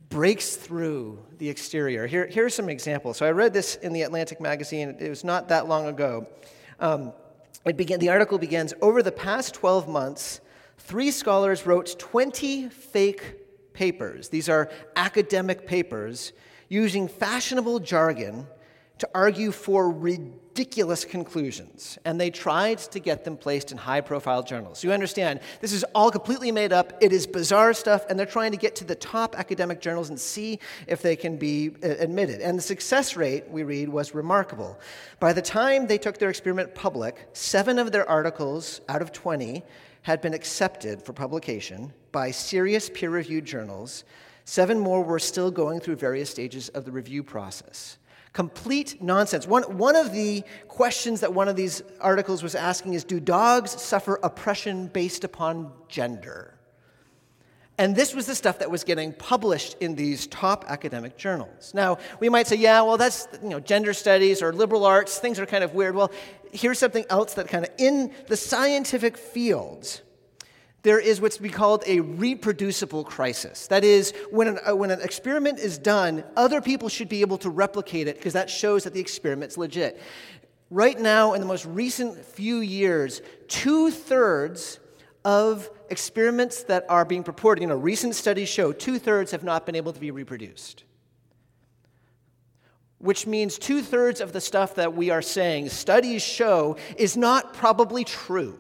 breaks 0.10 0.56
through 0.56 1.20
the 1.40 1.50
exterior. 1.50 2.08
Here, 2.08 2.28
here 2.28 2.46
are 2.46 2.50
some 2.50 2.70
examples. 2.70 3.18
So 3.18 3.26
I 3.26 3.32
read 3.32 3.54
this 3.54 3.76
in 3.76 3.94
the 3.94 4.04
Atlantic 4.04 4.40
magazine. 4.40 4.96
It 5.00 5.10
was 5.10 5.24
not 5.24 5.50
that 5.50 5.68
long 5.68 5.88
ago. 5.88 6.28
Um, 6.80 7.14
it 7.66 7.78
began, 7.78 8.00
the 8.00 8.10
article 8.10 8.38
begins 8.38 8.74
Over 8.82 9.02
the 9.02 9.12
past 9.12 9.54
12 9.56 9.88
months, 9.88 10.40
three 10.78 11.12
scholars 11.12 11.66
wrote 11.66 11.98
20 12.00 12.70
fake 12.70 13.74
papers. 13.74 14.30
These 14.30 14.50
are 14.50 14.70
academic 14.96 15.68
papers 15.68 16.32
using 16.70 17.08
fashionable 17.08 17.80
jargon 17.80 18.48
to 19.00 19.10
argue 19.16 19.52
for 19.52 19.92
ridiculous 19.92 21.04
conclusions, 21.04 21.98
and 22.06 22.22
they 22.22 22.30
tried 22.30 22.78
to 22.78 23.00
get 23.00 23.24
them 23.24 23.36
placed 23.36 23.72
in 23.72 23.78
high 23.78 24.02
profile 24.02 24.44
journals. 24.44 24.84
You 24.84 24.92
understand, 24.92 25.40
this 25.62 25.74
is 25.74 25.84
all 25.96 26.12
completely 26.12 26.52
made 26.52 26.72
up, 26.72 26.94
it 27.02 27.12
is 27.12 27.26
bizarre 27.26 27.74
stuff, 27.74 28.06
and 28.10 28.20
they're 28.20 28.26
trying 28.26 28.52
to 28.52 28.58
get 28.58 28.76
to 28.78 28.84
the 28.84 28.96
top 28.96 29.38
academic 29.38 29.82
journals 29.82 30.10
and 30.10 30.20
see 30.20 30.60
if 30.88 31.02
they 31.02 31.16
can 31.16 31.38
be 31.38 31.72
uh, 31.84 31.88
admitted. 32.00 32.40
And 32.42 32.58
the 32.58 32.62
success 32.62 33.16
rate, 33.16 33.50
we 33.50 33.64
read, 33.64 33.90
was 33.90 34.14
remarkable. 34.14 34.80
By 35.20 35.34
the 35.34 35.42
time 35.42 35.88
they 35.88 35.98
took 35.98 36.20
their 36.20 36.30
experiment 36.30 36.76
public, 36.76 37.28
seven 37.34 37.80
of 37.80 37.92
their 37.92 38.08
articles 38.08 38.82
out 38.90 39.02
of 39.02 39.12
20 39.12 39.64
had 40.04 40.22
been 40.22 40.34
accepted 40.34 41.02
for 41.02 41.14
publication 41.14 41.92
by 42.12 42.30
serious 42.30 42.90
peer 42.90 43.10
reviewed 43.10 43.46
journals. 43.46 44.04
Seven 44.46 44.78
more 44.78 45.02
were 45.02 45.20
still 45.20 45.50
going 45.50 45.80
through 45.80 45.96
various 45.96 46.30
stages 46.30 46.70
of 46.70 46.86
the 46.86 46.92
review 46.92 47.24
process. 47.24 47.98
Complete 48.34 49.02
nonsense. 49.02 49.48
One, 49.48 49.64
one 49.78 49.96
of 49.96 50.12
the 50.12 50.44
questions 50.68 51.22
that 51.22 51.34
one 51.34 51.48
of 51.48 51.56
these 51.56 51.84
articles 52.02 52.42
was 52.42 52.56
asking 52.56 52.96
is 52.96 53.04
Do 53.04 53.20
dogs 53.20 53.72
suffer 53.80 54.20
oppression 54.24 54.88
based 54.88 55.24
upon 55.24 55.72
gender? 55.88 56.54
And 57.78 57.96
this 57.96 58.14
was 58.14 58.28
the 58.28 58.36
stuff 58.36 58.60
that 58.60 58.70
was 58.70 58.84
getting 58.84 59.14
published 59.14 59.78
in 59.80 59.96
these 59.96 60.28
top 60.28 60.66
academic 60.68 61.18
journals. 61.18 61.74
Now, 61.74 61.98
we 62.20 62.30
might 62.30 62.46
say, 62.46 62.56
yeah, 62.56 62.82
well, 62.82 62.98
that's, 62.98 63.28
you 63.42 63.50
know, 63.50 63.60
gender 63.60 63.94
studies 63.94 64.44
or 64.44 64.54
liberal 64.54 64.86
arts, 64.86 65.18
things 65.18 65.40
are 65.40 65.48
kind 65.48 65.64
of 65.64 65.74
weird. 65.74 65.96
Well, 65.96 66.12
here's 66.52 66.78
something 66.78 67.06
else 67.10 67.34
that 67.34 67.48
kind 67.48 67.66
of, 67.66 67.72
in 67.80 68.14
the 68.28 68.38
scientific 68.38 69.18
fields, 69.18 70.04
there 70.84 71.00
is 71.00 71.22
what's 71.22 71.38
be 71.38 71.50
called 71.50 71.84
a 71.88 72.02
reproducible 72.02 73.06
crisis. 73.06 73.68
That 73.68 73.86
is, 73.86 74.14
when 74.32 74.50
an, 74.50 74.60
uh, 74.70 74.76
when 74.76 74.92
an 74.92 75.02
experiment 75.02 75.60
is 75.60 75.78
done, 75.78 76.26
other 76.36 76.62
people 76.62 76.90
should 76.90 77.10
be 77.10 77.22
able 77.22 77.38
to 77.40 77.50
replicate 77.50 78.08
it 78.08 78.18
because 78.18 78.34
that 78.34 78.50
shows 78.50 78.84
that 78.84 78.94
the 78.94 79.00
experiment's 79.00 79.58
legit. 79.58 80.00
Right 80.70 81.00
now, 81.00 81.34
in 81.34 81.40
the 81.40 81.48
most 81.48 81.66
recent 81.66 82.24
few 82.24 82.58
years, 82.58 83.22
two 83.48 83.92
thirds 83.92 84.80
of 85.24 85.70
experiments 85.90 86.64
that 86.64 86.86
are 86.90 87.06
being 87.06 87.24
purported, 87.24 87.62
you 87.62 87.68
know, 87.68 87.78
recent 87.78 88.14
studies 88.14 88.50
show 88.50 88.74
two 88.74 89.00
thirds 89.00 89.32
have 89.32 89.44
not 89.44 89.66
been 89.66 89.76
able 89.76 89.94
to 89.94 90.00
be 90.00 90.12
reproduced. 90.12 90.84
Which 92.98 93.26
means 93.26 93.58
two 93.58 93.82
thirds 93.82 94.20
of 94.20 94.34
the 94.34 94.42
stuff 94.42 94.76
that 94.76 94.94
we 94.96 95.12
are 95.12 95.22
saying, 95.22 95.70
studies 95.70 96.22
show, 96.22 96.76
is 96.98 97.16
not 97.16 97.54
probably 97.54 98.04
true. 98.04 98.60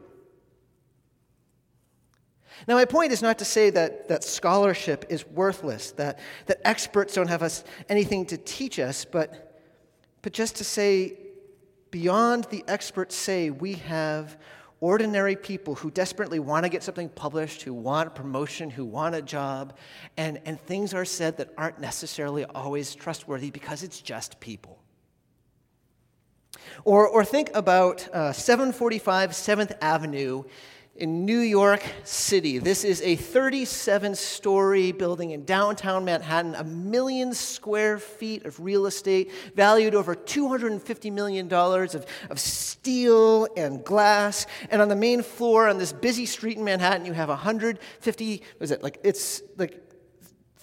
Now, 2.67 2.75
my 2.75 2.85
point 2.85 3.11
is 3.11 3.21
not 3.21 3.39
to 3.39 3.45
say 3.45 3.69
that, 3.71 4.07
that 4.07 4.23
scholarship 4.23 5.05
is 5.09 5.27
worthless, 5.27 5.91
that, 5.91 6.19
that 6.45 6.59
experts 6.65 7.15
don't 7.15 7.27
have 7.27 7.43
us 7.43 7.63
anything 7.89 8.25
to 8.27 8.37
teach 8.37 8.79
us, 8.79 9.05
but, 9.05 9.61
but 10.21 10.33
just 10.33 10.55
to 10.57 10.63
say, 10.63 11.17
beyond 11.91 12.45
the 12.45 12.63
experts 12.67 13.15
say, 13.15 13.49
we 13.49 13.73
have 13.73 14.37
ordinary 14.79 15.35
people 15.35 15.75
who 15.75 15.89
desperately 15.91 16.39
want 16.39 16.65
to 16.65 16.69
get 16.69 16.83
something 16.83 17.07
published, 17.07 17.61
who 17.61 17.73
want 17.73 18.13
promotion, 18.15 18.69
who 18.69 18.83
want 18.83 19.15
a 19.15 19.21
job, 19.21 19.73
and, 20.17 20.41
and 20.43 20.59
things 20.59 20.93
are 20.93 21.05
said 21.05 21.37
that 21.37 21.49
aren't 21.57 21.79
necessarily 21.79 22.43
always 22.45 22.93
trustworthy 22.93 23.49
because 23.49 23.81
it's 23.81 24.01
just 24.01 24.39
people. 24.39 24.79
Or, 26.83 27.07
or 27.07 27.23
think 27.23 27.49
about 27.53 28.07
uh, 28.13 28.33
745 28.33 29.31
7th 29.31 29.77
Avenue 29.81 30.43
in 30.95 31.25
New 31.25 31.39
York 31.39 31.83
City. 32.03 32.59
This 32.59 32.83
is 32.83 33.01
a 33.01 33.15
37 33.15 34.13
story 34.13 34.91
building 34.91 35.31
in 35.31 35.43
downtown 35.43 36.05
Manhattan, 36.05 36.53
a 36.53 36.63
million 36.63 37.33
square 37.33 37.97
feet 37.97 38.45
of 38.45 38.59
real 38.59 38.85
estate, 38.85 39.31
valued 39.55 39.95
over 39.95 40.15
$250 40.15 41.11
million 41.11 41.51
of, 41.51 42.05
of 42.29 42.39
steel 42.39 43.47
and 43.57 43.83
glass. 43.83 44.45
And 44.69 44.83
on 44.83 44.89
the 44.89 44.95
main 44.95 45.23
floor, 45.23 45.67
on 45.67 45.79
this 45.79 45.91
busy 45.91 46.27
street 46.27 46.57
in 46.57 46.63
Manhattan, 46.63 47.05
you 47.05 47.13
have 47.13 47.29
150, 47.29 48.43
was 48.59 48.69
it 48.69 48.83
like, 48.83 48.99
it's 49.03 49.41
like 49.57 49.83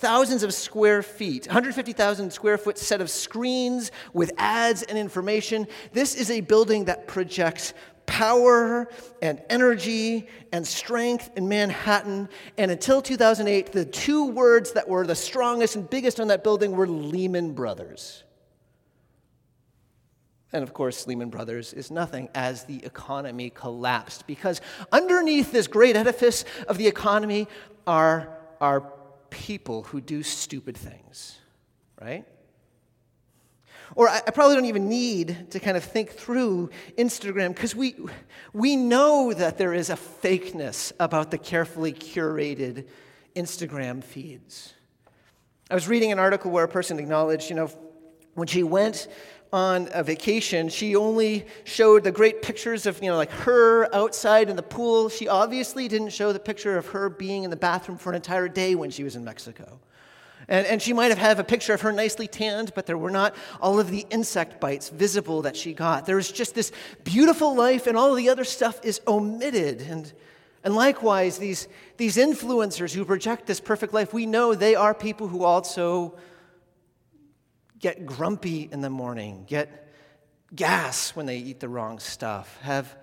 thousands 0.01 0.43
of 0.43 0.55
square 0.55 1.03
feet, 1.03 1.47
150,000 1.47 2.33
square 2.33 2.57
foot 2.57 2.79
set 2.79 3.03
of 3.03 3.11
screens 3.11 3.91
with 4.15 4.33
ads 4.39 4.83
and 4.83 4.97
information. 4.97 5.67
This 5.93 6.15
is 6.15 6.31
a 6.31 6.41
building 6.41 6.87
that 6.87 7.07
projects 7.07 7.75
power 8.11 8.89
and 9.23 9.41
energy 9.49 10.27
and 10.51 10.67
strength 10.67 11.31
in 11.37 11.49
Manhattan. 11.49 12.29
And 12.59 12.73
until 12.73 13.01
2008, 13.01 13.71
the 13.71 13.85
two 13.85 14.27
words 14.27 14.73
that 14.73 14.89
were 14.89 15.07
the 15.07 15.15
strongest 15.15 15.77
and 15.77 15.89
biggest 15.89 16.19
on 16.19 16.27
that 16.27 16.43
building 16.43 16.73
were 16.73 16.89
Lehman 16.89 17.53
Brothers. 17.53 18.25
And 20.53 20.65
of 20.65 20.75
course, 20.75 21.07
Lehman 21.07 21.31
Brothers 21.31 21.73
is 21.73 21.93
nothing 21.93 22.29
as 22.35 22.65
the 22.65 22.85
economy 22.85 23.51
collapsed 23.51 24.27
because 24.27 24.61
underneath 24.91 25.53
this 25.53 25.69
great 25.69 25.95
edifice 25.95 26.45
of 26.67 26.79
the 26.79 26.89
economy 26.89 27.47
are, 27.87 28.37
are 28.61 28.93
people 29.31 29.85
who 29.85 30.01
do 30.01 30.25
stupid 30.25 30.77
things, 30.77 31.39
right? 32.03 32.27
Or 33.95 34.09
I, 34.09 34.19
I 34.27 34.31
probably 34.31 34.57
don't 34.57 34.67
even 34.67 34.89
need 34.89 35.51
to 35.51 35.61
kind 35.61 35.77
of 35.77 35.85
think 35.85 36.11
through 36.11 36.71
Instagram 36.97 37.49
because 37.55 37.75
we, 37.75 37.97
we 38.53 38.77
know 38.77 39.33
that 39.33 39.59
there 39.59 39.75
is 39.75 39.91
a 39.91 39.97
fakeness 39.97 40.93
about 41.01 41.31
the 41.31 41.39
carefully 41.39 41.93
curated 41.93 42.87
Instagram 43.35 44.03
feeds. 44.03 44.75
I 45.71 45.75
was 45.75 45.89
reading 45.89 46.13
an 46.13 46.19
article 46.19 46.51
where 46.51 46.65
a 46.65 46.69
person 46.69 46.99
acknowledged, 46.99 47.49
you 47.49 47.57
know, 47.57 47.71
when 48.35 48.49
she 48.49 48.63
went 48.63 49.09
on 49.53 49.89
a 49.93 50.03
vacation, 50.03 50.69
she 50.69 50.95
only 50.95 51.47
showed 51.65 52.05
the 52.05 52.13
great 52.13 52.43
pictures 52.43 52.87
of, 52.87 53.03
you 53.03 53.11
know, 53.11 53.17
like 53.17 53.31
her 53.31 53.93
outside 53.95 54.49
in 54.49 54.57
the 54.57 54.63
pool. 54.63 55.09
She 55.09 55.29
obviously 55.29 55.89
didn't 55.89 56.11
show 56.11 56.33
the 56.33 56.39
picture 56.39 56.79
of 56.79 56.87
her 56.89 57.09
being 57.09 57.43
in 57.43 57.51
the 57.51 57.57
bathroom 57.57 57.99
for 57.99 58.11
an 58.11 58.17
entire 58.17 58.49
day 58.49 58.75
when 58.75 58.91
she 58.91 59.03
was 59.03 59.17
in 59.17 59.25
Mexico. 59.25 59.81
And, 60.51 60.67
and 60.67 60.83
she 60.83 60.93
might 60.93 61.11
have 61.11 61.19
had 61.19 61.41
a 61.41 61.45
picture 61.45 61.73
of 61.73 61.81
her 61.81 61.93
nicely 61.93 62.29
tanned, 62.29 62.73
but 62.75 62.85
there 62.85 62.99
were 62.99 63.11
not 63.11 63.35
all 63.61 63.81
of 63.81 63.91
the 63.91 64.05
insect 64.11 64.61
bites 64.61 64.91
visible 64.91 65.43
that 65.43 65.57
she 65.57 65.73
got. 65.73 66.05
There 66.05 66.17
was 66.17 66.31
just 66.31 66.55
this 66.55 66.73
beautiful 67.05 67.57
life, 67.57 67.87
and 67.87 67.97
all 67.97 68.15
the 68.15 68.29
other 68.29 68.45
stuff 68.45 68.79
is 68.85 69.01
omitted. 69.07 69.81
And 69.81 70.13
And 70.63 70.75
likewise, 70.75 71.39
these, 71.39 71.69
these 71.97 72.19
influencers 72.19 72.95
who 72.95 73.07
project 73.07 73.47
this 73.47 73.61
perfect 73.61 73.95
life, 73.95 74.13
we 74.13 74.27
know 74.27 74.55
they 74.55 74.75
are 74.75 74.93
people 74.93 75.27
who 75.29 75.45
also 75.45 76.19
get 77.79 78.05
grumpy 78.05 78.69
in 78.71 78.83
the 78.83 78.91
morning, 78.91 79.45
get 79.47 79.69
gas 80.55 81.17
when 81.17 81.25
they 81.25 81.39
eat 81.39 81.61
the 81.61 81.69
wrong 81.69 81.99
stuff, 81.99 82.59
have, 82.61 82.95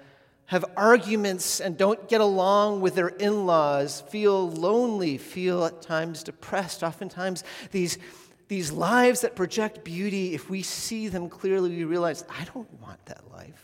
have 0.47 0.65
arguments 0.75 1.59
and 1.59 1.77
don't 1.77 2.07
get 2.07 2.21
along 2.21 2.81
with 2.81 2.95
their 2.95 3.09
in 3.09 3.45
laws, 3.45 4.01
feel 4.09 4.49
lonely, 4.49 5.17
feel 5.17 5.65
at 5.65 5.81
times 5.81 6.23
depressed. 6.23 6.83
Oftentimes, 6.83 7.43
these, 7.71 7.97
these 8.47 8.71
lives 8.71 9.21
that 9.21 9.35
project 9.35 9.83
beauty, 9.83 10.33
if 10.33 10.49
we 10.49 10.61
see 10.61 11.09
them 11.09 11.29
clearly, 11.29 11.69
we 11.69 11.83
realize, 11.83 12.23
I 12.29 12.45
don't 12.53 12.81
want 12.81 13.05
that 13.05 13.29
life. 13.31 13.63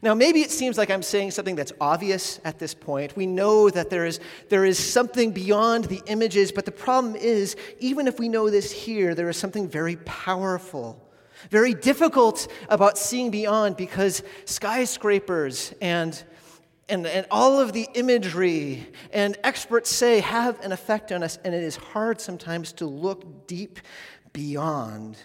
Now, 0.00 0.14
maybe 0.14 0.40
it 0.40 0.50
seems 0.50 0.78
like 0.78 0.90
I'm 0.90 1.02
saying 1.02 1.32
something 1.32 1.56
that's 1.56 1.72
obvious 1.80 2.40
at 2.44 2.58
this 2.58 2.72
point. 2.72 3.16
We 3.16 3.26
know 3.26 3.68
that 3.68 3.90
there 3.90 4.06
is, 4.06 4.20
there 4.48 4.64
is 4.64 4.78
something 4.78 5.32
beyond 5.32 5.86
the 5.86 6.00
images, 6.06 6.52
but 6.52 6.64
the 6.64 6.72
problem 6.72 7.16
is, 7.16 7.56
even 7.80 8.06
if 8.06 8.18
we 8.18 8.28
know 8.28 8.48
this 8.48 8.70
here, 8.70 9.14
there 9.14 9.28
is 9.28 9.36
something 9.36 9.68
very 9.68 9.96
powerful, 9.96 11.11
very 11.50 11.74
difficult 11.74 12.48
about 12.68 12.98
seeing 12.98 13.30
beyond 13.30 13.76
because 13.76 14.22
skyscrapers 14.44 15.72
and, 15.80 16.22
and, 16.88 17.06
and 17.06 17.26
all 17.30 17.60
of 17.60 17.72
the 17.72 17.88
imagery 17.94 18.86
and 19.12 19.36
experts 19.44 19.90
say 19.90 20.20
have 20.20 20.60
an 20.64 20.72
effect 20.72 21.12
on 21.12 21.22
us, 21.22 21.38
and 21.44 21.54
it 21.54 21.62
is 21.62 21.76
hard 21.76 22.20
sometimes 22.20 22.72
to 22.74 22.86
look 22.86 23.46
deep 23.46 23.80
beyond 24.32 25.16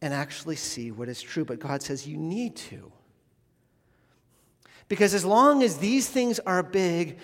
and 0.00 0.14
actually 0.14 0.56
see 0.56 0.90
what 0.90 1.08
is 1.08 1.20
true. 1.20 1.44
But 1.44 1.58
God 1.58 1.82
says 1.82 2.06
you 2.06 2.16
need 2.16 2.56
to. 2.56 2.92
Because 4.88 5.12
as 5.12 5.24
long 5.24 5.62
as 5.62 5.78
these 5.78 6.08
things 6.08 6.38
are 6.40 6.62
big, 6.62 7.18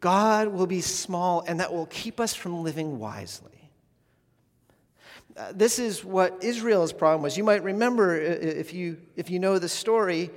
God 0.00 0.48
will 0.48 0.66
be 0.66 0.80
small, 0.80 1.44
and 1.46 1.60
that 1.60 1.72
will 1.72 1.86
keep 1.86 2.18
us 2.20 2.34
from 2.34 2.62
living 2.62 2.98
wisely. 2.98 3.53
Uh, 5.36 5.52
this 5.52 5.78
is 5.78 6.04
what 6.04 6.44
Israel's 6.44 6.92
problem 6.92 7.22
was. 7.22 7.36
You 7.36 7.42
might 7.44 7.64
remember, 7.64 8.16
if 8.16 8.72
you, 8.72 8.98
if 9.16 9.30
you 9.30 9.40
know 9.40 9.58
the 9.58 9.68
story, 9.68 10.30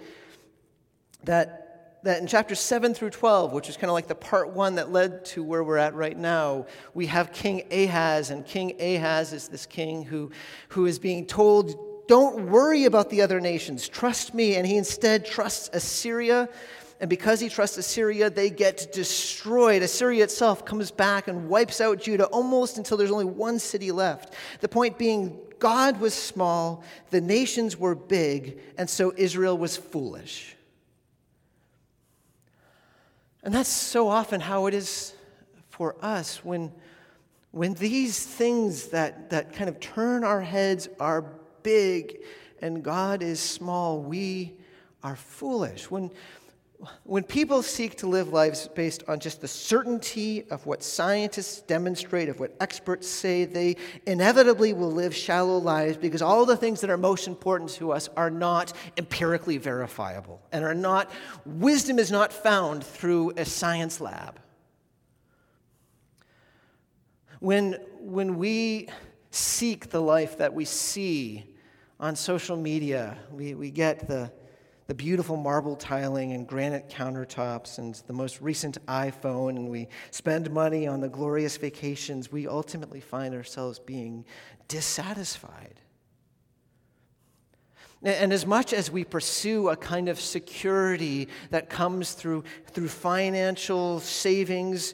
that, 1.26 2.00
that 2.04 2.20
in 2.20 2.26
chapter 2.26 2.56
7 2.56 2.96
through 2.96 3.12
12, 3.12 3.54
which 3.54 3.70
is 3.70 3.76
kind 3.78 3.92
of 3.92 3.94
like 3.94 4.08
the 4.08 4.16
part 4.16 4.50
one 4.50 4.76
that 4.76 4.92
led 4.92 5.24
to 5.26 5.44
where 5.44 5.64
we're 5.64 5.78
at 5.78 5.94
right 5.94 6.18
now, 6.18 6.66
we 6.96 7.06
have 7.08 7.32
King 7.32 7.64
Ahaz, 7.72 8.32
and 8.32 8.44
King 8.44 8.74
Ahaz 8.82 9.34
is 9.34 9.48
this 9.48 9.68
king 9.68 10.04
who, 10.04 10.32
who 10.70 10.88
is 10.88 10.98
being 10.98 11.28
told 11.28 11.76
don't 12.08 12.50
worry 12.50 12.86
about 12.86 13.10
the 13.10 13.22
other 13.22 13.40
nations. 13.40 13.88
Trust 13.88 14.34
me. 14.34 14.56
And 14.56 14.66
he 14.66 14.78
instead 14.78 15.26
trusts 15.26 15.70
Assyria. 15.74 16.50
And 17.00 17.10
because 17.10 17.40
he 17.40 17.50
trusts 17.50 17.78
Assyria, 17.78 18.30
they 18.30 18.50
get 18.50 18.92
destroyed. 18.92 19.84
Assyria 19.84 20.24
itself 20.24 20.66
comes 20.66 20.90
back 20.90 21.28
and 21.28 21.48
wipes 21.48 21.80
out 21.80 22.02
Judah 22.02 22.26
almost 22.26 22.78
until 22.78 22.98
there's 22.98 23.12
only 23.12 23.26
one 23.26 23.60
city 23.60 23.92
left. 23.92 24.34
The 24.62 24.68
point 24.68 24.98
being, 24.98 25.38
God 25.60 26.00
was 26.00 26.14
small, 26.14 26.84
the 27.12 27.22
nations 27.22 27.78
were 27.78 27.94
big, 27.94 28.60
and 28.78 28.90
so 28.90 29.14
Israel 29.16 29.58
was 29.58 29.78
foolish. 29.78 30.56
And 33.44 33.54
that's 33.54 33.70
so 33.70 34.10
often 34.10 34.42
how 34.42 34.66
it 34.66 34.74
is 34.74 35.14
for 35.70 35.96
us 36.02 36.44
when, 36.44 36.72
when 37.52 37.76
these 37.76 38.26
things 38.26 38.88
that, 38.88 39.30
that 39.30 39.54
kind 39.54 39.70
of 39.70 39.80
turn 39.80 40.24
our 40.24 40.42
heads 40.42 40.90
are 41.00 41.24
big 41.62 42.24
and 42.60 42.84
God 42.84 43.22
is 43.22 43.40
small, 43.40 44.02
we 44.02 44.56
are 45.04 45.16
foolish. 45.16 45.90
When, 45.92 46.10
when 47.04 47.24
people 47.24 47.64
seek 47.64 47.98
to 47.98 48.08
live 48.08 48.30
lives 48.30 48.68
based 48.68 49.04
on 49.08 49.20
just 49.20 49.42
the 49.42 49.48
certainty 49.48 50.48
of 50.52 50.66
what 50.68 50.84
scientists 50.84 51.62
demonstrate, 51.62 52.30
of 52.30 52.40
what 52.40 52.56
experts 52.60 53.08
say, 53.08 53.46
they 53.46 53.78
inevitably 54.06 54.74
will 54.74 54.92
live 54.92 55.16
shallow 55.16 55.58
lives 55.58 55.98
because 55.98 56.22
all 56.22 56.46
the 56.46 56.56
things 56.56 56.82
that 56.82 56.92
are 56.92 56.98
most 56.98 57.28
important 57.28 57.72
to 57.72 57.92
us 57.92 58.10
are 58.16 58.30
not 58.30 58.74
empirically 58.96 59.58
verifiable 59.58 60.40
and 60.52 60.64
are 60.64 60.76
not, 60.76 61.10
wisdom 61.46 61.98
is 61.98 62.12
not 62.12 62.32
found 62.32 62.84
through 62.84 63.32
a 63.38 63.46
science 63.46 64.00
lab. 64.00 64.40
When, 67.40 67.74
when 68.00 68.38
we 68.38 68.90
seek 69.32 69.90
the 69.90 70.02
life 70.02 70.38
that 70.38 70.54
we 70.54 70.66
see 70.66 71.46
on 72.00 72.16
social 72.16 72.58
media, 72.58 73.18
we, 73.32 73.56
we 73.56 73.72
get 73.72 74.08
the, 74.08 74.32
the 74.88 74.96
beautiful 74.96 75.36
marble 75.36 75.76
tiling 75.76 76.32
and 76.32 76.48
granite 76.48 76.90
countertops 76.90 77.78
and 77.78 77.96
the 78.08 78.14
most 78.14 78.42
recent 78.42 78.84
iPhone, 78.88 79.50
and 79.50 79.70
we 79.70 79.90
spend 80.12 80.50
money 80.50 80.88
on 80.88 81.02
the 81.02 81.10
glorious 81.10 81.58
vacations, 81.58 82.32
we 82.32 82.48
ultimately 82.48 83.02
find 83.02 83.36
ourselves 83.36 83.80
being 83.80 84.26
dissatisfied. 84.68 85.82
And 88.02 88.32
as 88.32 88.46
much 88.46 88.74
as 88.74 88.92
we 88.92 89.04
pursue 89.04 89.70
a 89.70 89.76
kind 89.76 90.08
of 90.08 90.20
security 90.20 91.28
that 91.50 91.70
comes 91.70 92.14
through, 92.14 92.44
through 92.68 92.90
financial 92.90 94.00
savings, 94.00 94.94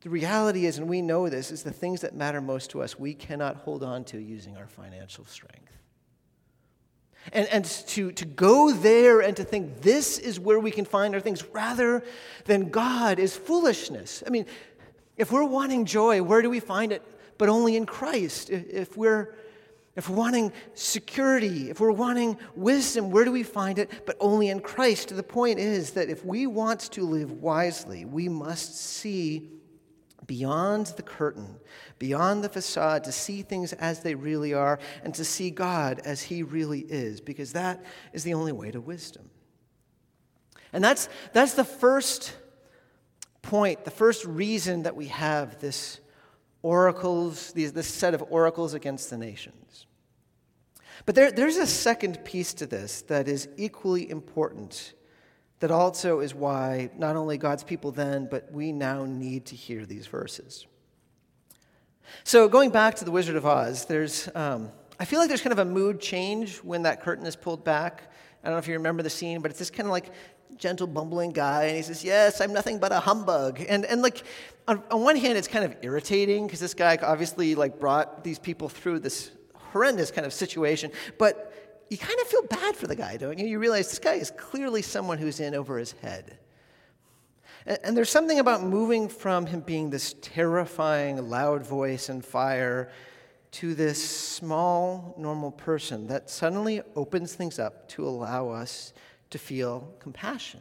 the 0.00 0.10
reality 0.10 0.66
is, 0.66 0.78
and 0.78 0.88
we 0.88 1.02
know 1.02 1.28
this, 1.28 1.50
is 1.50 1.62
the 1.62 1.70
things 1.70 2.00
that 2.00 2.14
matter 2.14 2.40
most 2.40 2.70
to 2.70 2.82
us 2.82 2.98
we 2.98 3.14
cannot 3.14 3.56
hold 3.56 3.84
on 3.84 4.04
to 4.04 4.18
using 4.18 4.56
our 4.56 4.66
financial 4.66 5.26
strength. 5.26 5.76
And, 7.32 7.46
and 7.48 7.64
to, 7.64 8.12
to 8.12 8.24
go 8.24 8.72
there 8.72 9.20
and 9.20 9.36
to 9.36 9.44
think 9.44 9.82
this 9.82 10.18
is 10.18 10.40
where 10.40 10.58
we 10.58 10.70
can 10.70 10.84
find 10.84 11.14
our 11.14 11.20
things 11.20 11.44
rather 11.52 12.02
than 12.44 12.70
God 12.70 13.18
is 13.18 13.36
foolishness. 13.36 14.22
I 14.26 14.30
mean, 14.30 14.46
if 15.16 15.32
we're 15.32 15.44
wanting 15.44 15.84
joy, 15.84 16.22
where 16.22 16.42
do 16.42 16.50
we 16.50 16.60
find 16.60 16.92
it? 16.92 17.02
But 17.38 17.48
only 17.48 17.76
in 17.76 17.86
Christ. 17.86 18.50
If 18.50 18.96
we're, 18.96 19.34
if 19.96 20.08
we're 20.08 20.16
wanting 20.16 20.52
security, 20.74 21.70
if 21.70 21.80
we're 21.80 21.92
wanting 21.92 22.38
wisdom, 22.54 23.10
where 23.10 23.24
do 23.24 23.32
we 23.32 23.42
find 23.42 23.78
it? 23.78 24.06
But 24.06 24.16
only 24.20 24.48
in 24.48 24.60
Christ. 24.60 25.14
The 25.14 25.22
point 25.22 25.58
is 25.58 25.92
that 25.92 26.08
if 26.08 26.24
we 26.24 26.46
want 26.46 26.80
to 26.92 27.04
live 27.04 27.32
wisely, 27.32 28.04
we 28.04 28.28
must 28.28 28.76
see 28.76 29.50
beyond 30.26 30.86
the 30.96 31.02
curtain, 31.02 31.58
beyond 31.98 32.44
the 32.44 32.48
facade, 32.48 33.04
to 33.04 33.12
see 33.12 33.42
things 33.42 33.72
as 33.74 34.00
they 34.00 34.14
really 34.14 34.52
are 34.52 34.78
and 35.02 35.14
to 35.14 35.24
see 35.24 35.50
God 35.50 36.00
as 36.04 36.22
He 36.22 36.42
really 36.42 36.80
is, 36.80 37.20
because 37.20 37.52
that 37.52 37.82
is 38.12 38.24
the 38.24 38.34
only 38.34 38.52
way 38.52 38.70
to 38.70 38.80
wisdom. 38.80 39.30
And 40.72 40.84
that's, 40.84 41.08
that's 41.32 41.54
the 41.54 41.64
first 41.64 42.36
point, 43.42 43.84
the 43.84 43.90
first 43.90 44.24
reason 44.24 44.82
that 44.82 44.96
we 44.96 45.06
have 45.06 45.60
this 45.60 46.00
oracles, 46.62 47.52
these, 47.52 47.72
this 47.72 47.86
set 47.86 48.14
of 48.14 48.22
oracles 48.28 48.74
against 48.74 49.10
the 49.10 49.16
nations. 49.16 49.86
But 51.06 51.14
there, 51.14 51.32
there's 51.32 51.56
a 51.56 51.66
second 51.66 52.24
piece 52.24 52.52
to 52.54 52.66
this 52.66 53.02
that 53.02 53.28
is 53.28 53.48
equally 53.56 54.10
important 54.10 54.92
that 55.60 55.70
also 55.70 56.20
is 56.20 56.34
why 56.34 56.90
not 56.96 57.16
only 57.16 57.36
God's 57.36 57.64
people 57.64 57.90
then, 57.90 58.28
but 58.30 58.50
we 58.52 58.72
now 58.72 59.04
need 59.04 59.46
to 59.46 59.56
hear 59.56 59.84
these 59.84 60.06
verses. 60.06 60.66
So, 62.24 62.48
going 62.48 62.70
back 62.70 62.94
to 62.96 63.04
The 63.04 63.10
Wizard 63.10 63.36
of 63.36 63.44
Oz, 63.44 63.84
there's, 63.84 64.28
um, 64.34 64.70
I 64.98 65.04
feel 65.04 65.18
like 65.18 65.28
there's 65.28 65.42
kind 65.42 65.52
of 65.52 65.58
a 65.58 65.64
mood 65.64 66.00
change 66.00 66.58
when 66.58 66.82
that 66.82 67.02
curtain 67.02 67.26
is 67.26 67.36
pulled 67.36 67.64
back. 67.64 68.10
I 68.42 68.46
don't 68.46 68.54
know 68.54 68.58
if 68.58 68.68
you 68.68 68.74
remember 68.74 69.02
the 69.02 69.10
scene, 69.10 69.40
but 69.40 69.50
it's 69.50 69.58
this 69.58 69.70
kind 69.70 69.86
of 69.86 69.92
like 69.92 70.10
gentle, 70.56 70.86
bumbling 70.86 71.32
guy, 71.32 71.64
and 71.64 71.76
he 71.76 71.82
says, 71.82 72.02
Yes, 72.02 72.40
I'm 72.40 72.52
nothing 72.52 72.78
but 72.78 72.92
a 72.92 73.00
humbug. 73.00 73.60
And, 73.68 73.84
and 73.84 74.00
like, 74.00 74.22
on, 74.66 74.82
on 74.90 75.02
one 75.02 75.16
hand, 75.16 75.36
it's 75.36 75.48
kind 75.48 75.64
of 75.64 75.76
irritating 75.82 76.46
because 76.46 76.60
this 76.60 76.74
guy 76.74 76.98
obviously 77.02 77.54
like 77.54 77.78
brought 77.78 78.24
these 78.24 78.38
people 78.38 78.68
through 78.68 79.00
this 79.00 79.30
horrendous 79.54 80.10
kind 80.10 80.26
of 80.26 80.32
situation, 80.32 80.90
but 81.18 81.47
you 81.90 81.98
kind 81.98 82.18
of 82.20 82.26
feel 82.26 82.42
bad 82.42 82.76
for 82.76 82.86
the 82.86 82.96
guy, 82.96 83.16
don't 83.16 83.38
you? 83.38 83.46
You 83.46 83.58
realize 83.58 83.88
this 83.88 83.98
guy 83.98 84.14
is 84.14 84.30
clearly 84.30 84.82
someone 84.82 85.18
who's 85.18 85.40
in 85.40 85.54
over 85.54 85.78
his 85.78 85.92
head. 85.92 86.38
And, 87.66 87.78
and 87.84 87.96
there's 87.96 88.10
something 88.10 88.38
about 88.38 88.62
moving 88.62 89.08
from 89.08 89.46
him 89.46 89.60
being 89.60 89.90
this 89.90 90.14
terrifying, 90.20 91.28
loud 91.28 91.66
voice 91.66 92.08
and 92.08 92.24
fire 92.24 92.90
to 93.50 93.74
this 93.74 94.02
small, 94.06 95.14
normal 95.18 95.50
person 95.50 96.06
that 96.08 96.28
suddenly 96.28 96.82
opens 96.94 97.34
things 97.34 97.58
up 97.58 97.88
to 97.88 98.06
allow 98.06 98.50
us 98.50 98.92
to 99.30 99.38
feel 99.38 99.94
compassion. 99.98 100.60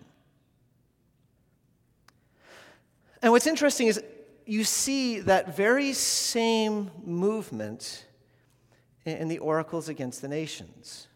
And 3.22 3.32
what's 3.32 3.48
interesting 3.48 3.88
is 3.88 4.02
you 4.46 4.64
see 4.64 5.20
that 5.22 5.56
very 5.56 5.92
same 5.92 6.92
movement 7.04 8.06
in 9.06 9.28
the 9.28 9.40
oracles 9.40 9.90
against 9.90 10.22
the 10.22 10.28
nations. 10.28 11.08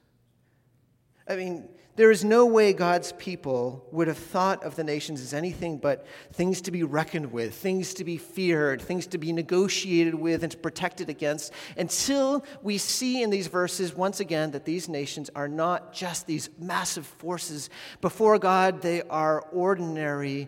I 1.27 1.35
mean, 1.35 1.69
there 1.97 2.09
is 2.09 2.23
no 2.23 2.45
way 2.45 2.71
God's 2.71 3.11
people 3.13 3.85
would 3.91 4.07
have 4.07 4.17
thought 4.17 4.63
of 4.63 4.75
the 4.75 4.83
nations 4.83 5.21
as 5.21 5.33
anything 5.33 5.77
but 5.77 6.05
things 6.33 6.61
to 6.61 6.71
be 6.71 6.83
reckoned 6.83 7.31
with, 7.31 7.53
things 7.53 7.93
to 7.95 8.05
be 8.05 8.17
feared, 8.17 8.81
things 8.81 9.07
to 9.07 9.17
be 9.17 9.33
negotiated 9.33 10.15
with 10.15 10.43
and 10.43 10.61
protected 10.61 11.09
against, 11.09 11.51
until 11.77 12.45
we 12.63 12.77
see 12.77 13.21
in 13.21 13.29
these 13.29 13.47
verses 13.47 13.93
once 13.93 14.21
again 14.21 14.51
that 14.51 14.63
these 14.63 14.87
nations 14.87 15.29
are 15.35 15.49
not 15.49 15.93
just 15.93 16.27
these 16.27 16.49
massive 16.57 17.05
forces. 17.05 17.69
Before 17.99 18.39
God, 18.39 18.81
they 18.81 19.01
are 19.03 19.41
ordinary, 19.51 20.47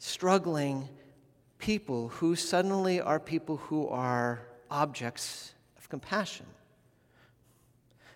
struggling 0.00 0.88
people 1.58 2.08
who 2.08 2.34
suddenly 2.34 3.00
are 3.00 3.20
people 3.20 3.56
who 3.56 3.88
are 3.88 4.42
objects 4.70 5.54
of 5.76 5.88
compassion. 5.88 6.46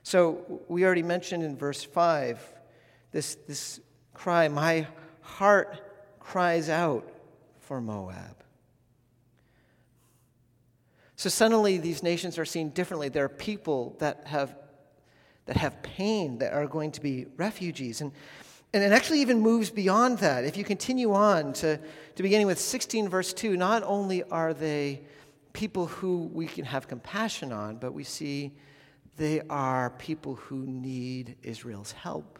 So 0.02 0.62
we 0.68 0.84
already 0.84 1.02
mentioned 1.02 1.42
in 1.42 1.56
verse 1.56 1.82
5 1.82 2.40
this, 3.12 3.36
this 3.46 3.80
cry, 4.14 4.48
My 4.48 4.86
heart 5.20 6.18
cries 6.18 6.68
out 6.68 7.08
for 7.60 7.80
Moab. 7.80 8.42
So 11.16 11.28
suddenly 11.28 11.78
these 11.78 12.02
nations 12.02 12.38
are 12.38 12.44
seen 12.44 12.70
differently. 12.70 13.08
There 13.08 13.24
are 13.24 13.28
people 13.28 13.96
that 14.00 14.26
have, 14.26 14.56
that 15.46 15.56
have 15.56 15.82
pain 15.82 16.38
that 16.38 16.52
are 16.52 16.66
going 16.66 16.90
to 16.92 17.00
be 17.00 17.26
refugees. 17.36 18.00
And, 18.00 18.10
and 18.72 18.82
it 18.82 18.90
actually 18.90 19.20
even 19.20 19.38
moves 19.38 19.70
beyond 19.70 20.18
that. 20.18 20.44
If 20.44 20.56
you 20.56 20.64
continue 20.64 21.12
on 21.12 21.52
to, 21.54 21.78
to 22.16 22.22
beginning 22.22 22.48
with 22.48 22.58
16, 22.58 23.08
verse 23.08 23.32
2, 23.32 23.56
not 23.56 23.84
only 23.84 24.24
are 24.24 24.52
they 24.52 25.02
people 25.52 25.86
who 25.86 26.30
we 26.32 26.46
can 26.46 26.64
have 26.64 26.88
compassion 26.88 27.52
on, 27.52 27.76
but 27.76 27.92
we 27.92 28.02
see 28.02 28.52
they 29.16 29.40
are 29.50 29.90
people 29.90 30.36
who 30.36 30.66
need 30.66 31.36
Israel's 31.42 31.92
help. 31.92 32.38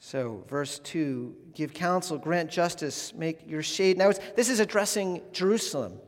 So, 0.00 0.44
verse 0.48 0.78
2 0.80 1.34
give 1.54 1.74
counsel, 1.74 2.18
grant 2.18 2.50
justice, 2.50 3.12
make 3.14 3.48
your 3.48 3.62
shade. 3.62 3.98
Now, 3.98 4.12
this 4.36 4.48
is 4.48 4.60
addressing 4.60 5.22
Jerusalem. 5.32 6.00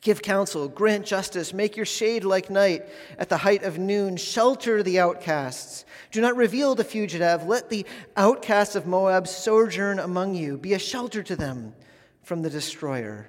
Give 0.00 0.20
counsel, 0.20 0.68
grant 0.68 1.06
justice, 1.06 1.54
make 1.54 1.76
your 1.76 1.86
shade 1.86 2.24
like 2.24 2.50
night 2.50 2.86
at 3.18 3.28
the 3.28 3.38
height 3.38 3.62
of 3.62 3.78
noon, 3.78 4.16
shelter 4.16 4.82
the 4.82 4.98
outcasts. 4.98 5.84
Do 6.10 6.20
not 6.20 6.36
reveal 6.36 6.74
the 6.74 6.84
fugitive. 6.84 7.44
Let 7.44 7.70
the 7.70 7.86
outcasts 8.16 8.74
of 8.74 8.86
Moab 8.86 9.26
sojourn 9.26 9.98
among 9.98 10.34
you. 10.34 10.58
Be 10.58 10.74
a 10.74 10.78
shelter 10.78 11.22
to 11.22 11.36
them 11.36 11.74
from 12.22 12.42
the 12.42 12.50
destroyer. 12.50 13.28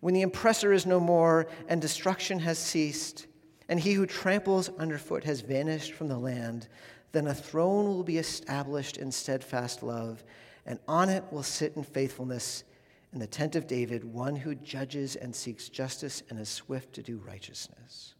When 0.00 0.14
the 0.14 0.22
oppressor 0.22 0.72
is 0.72 0.86
no 0.86 1.00
more 1.00 1.48
and 1.68 1.80
destruction 1.80 2.38
has 2.40 2.58
ceased, 2.58 3.26
and 3.68 3.80
he 3.80 3.92
who 3.92 4.06
tramples 4.06 4.68
underfoot 4.78 5.24
has 5.24 5.40
vanished 5.40 5.92
from 5.92 6.08
the 6.08 6.18
land, 6.18 6.68
then 7.12 7.26
a 7.26 7.34
throne 7.34 7.86
will 7.86 8.02
be 8.02 8.18
established 8.18 8.96
in 8.96 9.10
steadfast 9.10 9.82
love, 9.82 10.24
and 10.66 10.78
on 10.88 11.08
it 11.08 11.24
will 11.30 11.42
sit 11.42 11.76
in 11.76 11.82
faithfulness 11.82 12.64
in 13.12 13.20
the 13.20 13.26
tent 13.26 13.54
of 13.54 13.66
David, 13.66 14.04
one 14.04 14.34
who 14.34 14.54
judges 14.56 15.14
and 15.14 15.34
seeks 15.34 15.68
justice 15.68 16.22
and 16.28 16.38
is 16.38 16.48
swift 16.48 16.92
to 16.94 17.02
do 17.02 17.22
righteousness. 17.24 18.14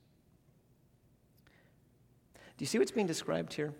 Do 2.56 2.62
you 2.62 2.66
see 2.66 2.78
what's 2.78 2.92
being 2.92 3.08
described 3.08 3.52
here? 3.52 3.74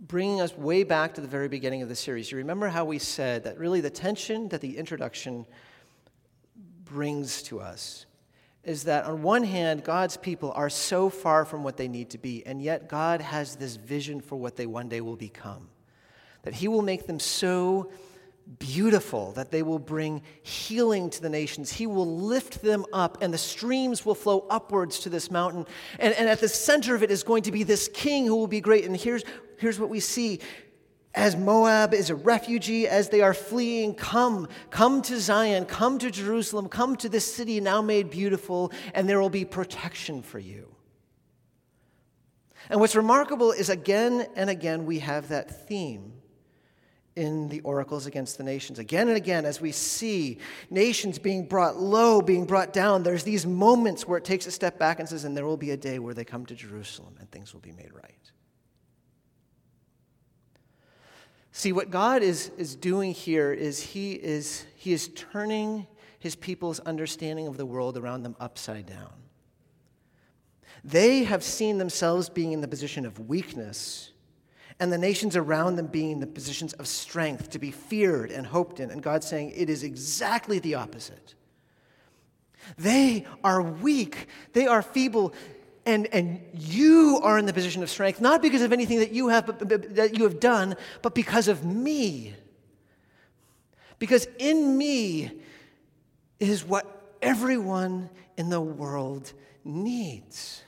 Bringing 0.00 0.40
us 0.40 0.56
way 0.56 0.82
back 0.82 1.14
to 1.14 1.20
the 1.20 1.28
very 1.28 1.46
beginning 1.46 1.82
of 1.82 1.88
the 1.88 1.94
series. 1.94 2.32
You 2.32 2.38
remember 2.38 2.66
how 2.66 2.84
we 2.84 2.98
said 2.98 3.44
that 3.44 3.56
really 3.56 3.80
the 3.80 3.90
tension 3.90 4.48
that 4.48 4.60
the 4.60 4.76
introduction 4.76 5.46
brings 6.84 7.42
to 7.44 7.60
us 7.60 8.06
is 8.64 8.84
that 8.84 9.04
on 9.04 9.22
one 9.22 9.44
hand, 9.44 9.82
God's 9.82 10.16
people 10.16 10.52
are 10.54 10.70
so 10.70 11.10
far 11.10 11.44
from 11.44 11.64
what 11.64 11.76
they 11.76 11.88
need 11.88 12.10
to 12.10 12.18
be, 12.18 12.46
and 12.46 12.62
yet 12.62 12.88
God 12.88 13.20
has 13.20 13.56
this 13.56 13.76
vision 13.76 14.20
for 14.20 14.36
what 14.36 14.56
they 14.56 14.66
one 14.66 14.88
day 14.88 15.00
will 15.00 15.16
become. 15.16 15.68
That 16.42 16.54
He 16.54 16.68
will 16.68 16.82
make 16.82 17.06
them 17.06 17.18
so 17.18 17.90
beautiful 18.58 19.32
that 19.32 19.50
they 19.50 19.62
will 19.62 19.78
bring 19.78 20.22
healing 20.42 21.10
to 21.10 21.22
the 21.22 21.28
nations. 21.28 21.72
He 21.72 21.86
will 21.86 22.18
lift 22.18 22.62
them 22.62 22.84
up, 22.92 23.22
and 23.22 23.32
the 23.32 23.38
streams 23.38 24.04
will 24.04 24.14
flow 24.14 24.46
upwards 24.50 25.00
to 25.00 25.08
this 25.08 25.30
mountain. 25.30 25.66
And, 25.98 26.14
and 26.14 26.28
at 26.28 26.40
the 26.40 26.48
center 26.48 26.94
of 26.94 27.02
it 27.02 27.10
is 27.10 27.22
going 27.22 27.44
to 27.44 27.52
be 27.52 27.62
this 27.62 27.88
king 27.88 28.26
who 28.26 28.36
will 28.36 28.48
be 28.48 28.60
great. 28.60 28.84
And 28.84 28.96
here's, 28.96 29.24
here's 29.58 29.78
what 29.78 29.90
we 29.90 30.00
see 30.00 30.40
as 31.14 31.36
Moab 31.36 31.92
is 31.92 32.08
a 32.08 32.14
refugee, 32.14 32.88
as 32.88 33.10
they 33.10 33.20
are 33.20 33.34
fleeing, 33.34 33.94
come, 33.94 34.48
come 34.70 35.02
to 35.02 35.20
Zion, 35.20 35.66
come 35.66 35.98
to 35.98 36.10
Jerusalem, 36.10 36.68
come 36.68 36.96
to 36.96 37.08
this 37.08 37.32
city 37.32 37.60
now 37.60 37.82
made 37.82 38.10
beautiful, 38.10 38.72
and 38.94 39.08
there 39.08 39.20
will 39.20 39.30
be 39.30 39.44
protection 39.44 40.22
for 40.22 40.38
you. 40.38 40.74
And 42.70 42.80
what's 42.80 42.96
remarkable 42.96 43.52
is 43.52 43.68
again 43.68 44.26
and 44.36 44.48
again 44.48 44.86
we 44.86 45.00
have 45.00 45.28
that 45.28 45.66
theme 45.68 46.12
in 47.14 47.48
the 47.48 47.60
oracles 47.60 48.06
against 48.06 48.38
the 48.38 48.44
nations. 48.44 48.78
Again 48.78 49.08
and 49.08 49.16
again, 49.16 49.44
as 49.44 49.60
we 49.60 49.72
see 49.72 50.38
nations 50.70 51.18
being 51.18 51.46
brought 51.46 51.76
low, 51.76 52.22
being 52.22 52.46
brought 52.46 52.72
down, 52.72 53.02
there's 53.02 53.24
these 53.24 53.44
moments 53.44 54.08
where 54.08 54.16
it 54.16 54.24
takes 54.24 54.46
a 54.46 54.50
step 54.50 54.78
back 54.78 54.98
and 54.98 55.06
says, 55.06 55.24
and 55.24 55.36
there 55.36 55.44
will 55.44 55.58
be 55.58 55.72
a 55.72 55.76
day 55.76 55.98
where 55.98 56.14
they 56.14 56.24
come 56.24 56.46
to 56.46 56.54
Jerusalem 56.54 57.16
and 57.20 57.30
things 57.30 57.52
will 57.52 57.60
be 57.60 57.72
made 57.72 57.92
right. 57.92 58.32
See, 61.52 61.72
what 61.72 61.90
God 61.90 62.22
is, 62.22 62.50
is 62.56 62.74
doing 62.74 63.12
here 63.12 63.52
is 63.52 63.80
he, 63.82 64.12
is 64.12 64.64
he 64.74 64.92
is 64.92 65.08
turning 65.08 65.86
his 66.18 66.34
people's 66.34 66.80
understanding 66.80 67.46
of 67.46 67.58
the 67.58 67.66
world 67.66 67.98
around 67.98 68.22
them 68.22 68.36
upside 68.40 68.86
down. 68.86 69.12
They 70.82 71.24
have 71.24 71.44
seen 71.44 71.78
themselves 71.78 72.28
being 72.28 72.52
in 72.52 72.62
the 72.62 72.68
position 72.68 73.04
of 73.04 73.28
weakness, 73.28 74.12
and 74.80 74.90
the 74.90 74.98
nations 74.98 75.36
around 75.36 75.76
them 75.76 75.86
being 75.86 76.12
in 76.12 76.20
the 76.20 76.26
positions 76.26 76.72
of 76.74 76.88
strength, 76.88 77.50
to 77.50 77.58
be 77.58 77.70
feared 77.70 78.30
and 78.30 78.46
hoped 78.46 78.80
in. 78.80 78.90
And 78.90 79.02
God's 79.02 79.26
saying 79.26 79.52
it 79.54 79.68
is 79.68 79.84
exactly 79.84 80.58
the 80.58 80.74
opposite. 80.76 81.34
They 82.78 83.26
are 83.44 83.60
weak, 83.60 84.26
they 84.54 84.66
are 84.66 84.82
feeble, 84.82 85.34
and, 85.84 86.06
and 86.12 86.40
you 86.54 87.20
are 87.22 87.38
in 87.38 87.46
the 87.46 87.52
position 87.52 87.82
of 87.82 87.90
strength, 87.90 88.20
not 88.20 88.40
because 88.42 88.62
of 88.62 88.72
anything 88.72 89.00
that 89.00 89.12
you 89.12 89.28
have, 89.28 89.46
but, 89.46 89.68
but, 89.68 89.94
that 89.96 90.16
you 90.16 90.24
have 90.24 90.38
done, 90.38 90.76
but 91.02 91.14
because 91.14 91.48
of 91.48 91.64
me. 91.64 92.34
Because 93.98 94.26
in 94.38 94.78
me 94.78 95.30
is 96.38 96.64
what 96.64 97.16
everyone 97.20 98.10
in 98.36 98.48
the 98.48 98.60
world 98.60 99.32
needs. 99.64 100.62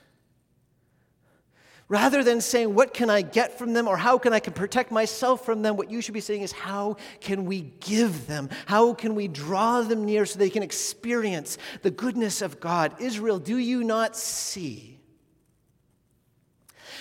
Rather 1.88 2.24
than 2.24 2.40
saying, 2.40 2.74
What 2.74 2.94
can 2.94 3.10
I 3.10 3.22
get 3.22 3.58
from 3.58 3.72
them 3.72 3.86
or 3.86 3.96
how 3.96 4.18
can 4.18 4.32
I 4.32 4.40
protect 4.40 4.90
myself 4.90 5.44
from 5.44 5.62
them, 5.62 5.76
what 5.76 5.90
you 5.90 6.00
should 6.00 6.14
be 6.14 6.20
saying 6.20 6.42
is, 6.42 6.52
How 6.52 6.96
can 7.20 7.44
we 7.44 7.72
give 7.80 8.26
them? 8.26 8.48
How 8.66 8.94
can 8.94 9.14
we 9.14 9.28
draw 9.28 9.82
them 9.82 10.04
near 10.04 10.26
so 10.26 10.38
they 10.38 10.50
can 10.50 10.62
experience 10.62 11.58
the 11.82 11.90
goodness 11.90 12.40
of 12.40 12.58
God? 12.58 13.00
Israel, 13.00 13.38
do 13.38 13.58
you 13.58 13.84
not 13.84 14.16
see? 14.16 14.93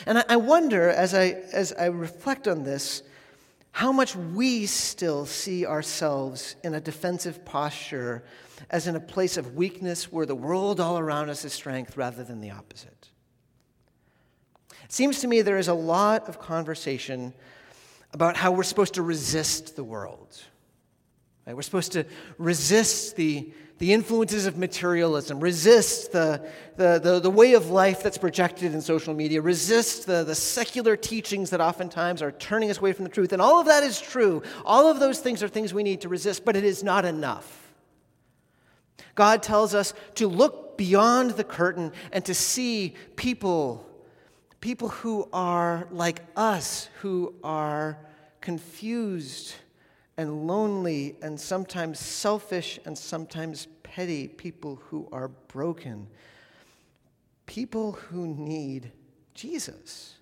And 0.06 0.24
I, 0.28 0.36
wonder, 0.36 0.90
as 0.90 1.14
I, 1.14 1.42
as 1.52 1.74
I 1.74 1.86
reflect 1.86 2.48
on 2.48 2.64
this, 2.64 3.04
how 3.72 3.92
much 3.92 4.16
we 4.16 4.66
still 4.66 5.26
see 5.26 5.66
ourselves 5.66 6.56
in 6.64 6.76
a 6.76 6.82
defensive 6.82 7.44
posture 7.44 8.24
as 8.70 8.88
in 8.88 8.96
a 8.96 9.00
place 9.00 9.38
of 9.38 9.56
weakness 9.56 10.12
where 10.12 10.26
the 10.26 10.36
world 10.36 10.80
all 10.80 11.00
around 11.00 11.30
us 11.30 11.44
is 11.44 11.54
strength 11.54 11.98
rather 11.98 12.24
than 12.24 12.40
the 12.40 12.52
opposite. 12.52 13.10
It 14.84 14.92
seems 14.92 15.22
to 15.22 15.28
me 15.28 15.42
there 15.42 15.58
is 15.58 15.70
a 15.70 15.74
lot 15.74 16.30
of 16.30 16.40
conversation 16.40 17.34
about 18.14 18.38
how 18.38 18.52
we're 18.52 18.64
supposed 18.64 18.94
to 18.94 19.02
resist 19.02 19.76
the 19.76 19.84
world. 19.84 20.40
Right? 21.48 21.56
We're 21.56 21.64
supposed 21.64 21.94
to 21.94 22.06
resist 22.38 23.16
the, 23.16 23.52
the 23.84 23.92
influences 23.92 24.46
of 24.46 24.58
materialism, 24.58 25.42
resist 25.42 26.14
the, 26.14 26.42
the, 26.78 27.02
the, 27.04 27.20
the, 27.20 27.30
way 27.30 27.54
of 27.54 27.70
life 27.70 28.02
that's 28.02 28.18
projected 28.18 28.74
in 28.74 28.80
social 28.80 29.14
media, 29.14 29.42
resist 29.42 30.06
the, 30.06 30.24
the 30.24 30.34
secular 30.34 30.96
teachings 30.96 31.50
that 31.50 31.60
oftentimes 31.60 32.22
are 32.22 32.32
turning 32.32 32.70
us 32.70 32.78
away 32.78 32.94
from 32.94 33.04
the 33.04 33.10
truth. 33.10 33.34
And 33.34 33.42
all 33.42 33.60
of 33.60 33.66
that 33.66 33.84
is 33.84 34.00
true. 34.00 34.42
All 34.64 34.90
of 34.90 35.02
those 35.02 35.20
things 35.20 35.44
are 35.44 35.50
things 35.50 35.74
we 35.74 35.84
need 35.84 36.00
to 36.00 36.08
resist, 36.08 36.46
but 36.46 36.56
it 36.56 36.64
is 36.64 36.82
not 36.82 37.04
enough. 37.04 37.74
God 39.16 39.44
tells 39.44 39.76
us 39.76 39.94
to 40.16 40.30
look 40.30 40.78
beyond 40.78 41.32
the 41.32 41.44
curtain 41.44 41.92
and 42.14 42.24
to 42.24 42.34
see 42.34 42.96
people, 43.18 43.86
people 44.62 44.88
who 44.88 45.28
are 45.34 45.90
like 45.92 46.22
us, 46.38 46.88
who 47.02 47.36
are 47.44 47.98
confused 48.40 49.56
and 50.16 50.48
lonely 50.48 51.18
and 51.22 51.38
sometimes 51.38 52.00
selfish 52.00 52.80
and 52.86 52.98
sometimes 52.98 53.68
petty, 53.96 54.28
people 54.28 54.82
who 54.88 55.08
are 55.12 55.28
broken, 55.28 56.08
people 57.46 57.92
who 57.92 58.26
need 58.26 58.92
Jesus. 59.36 60.16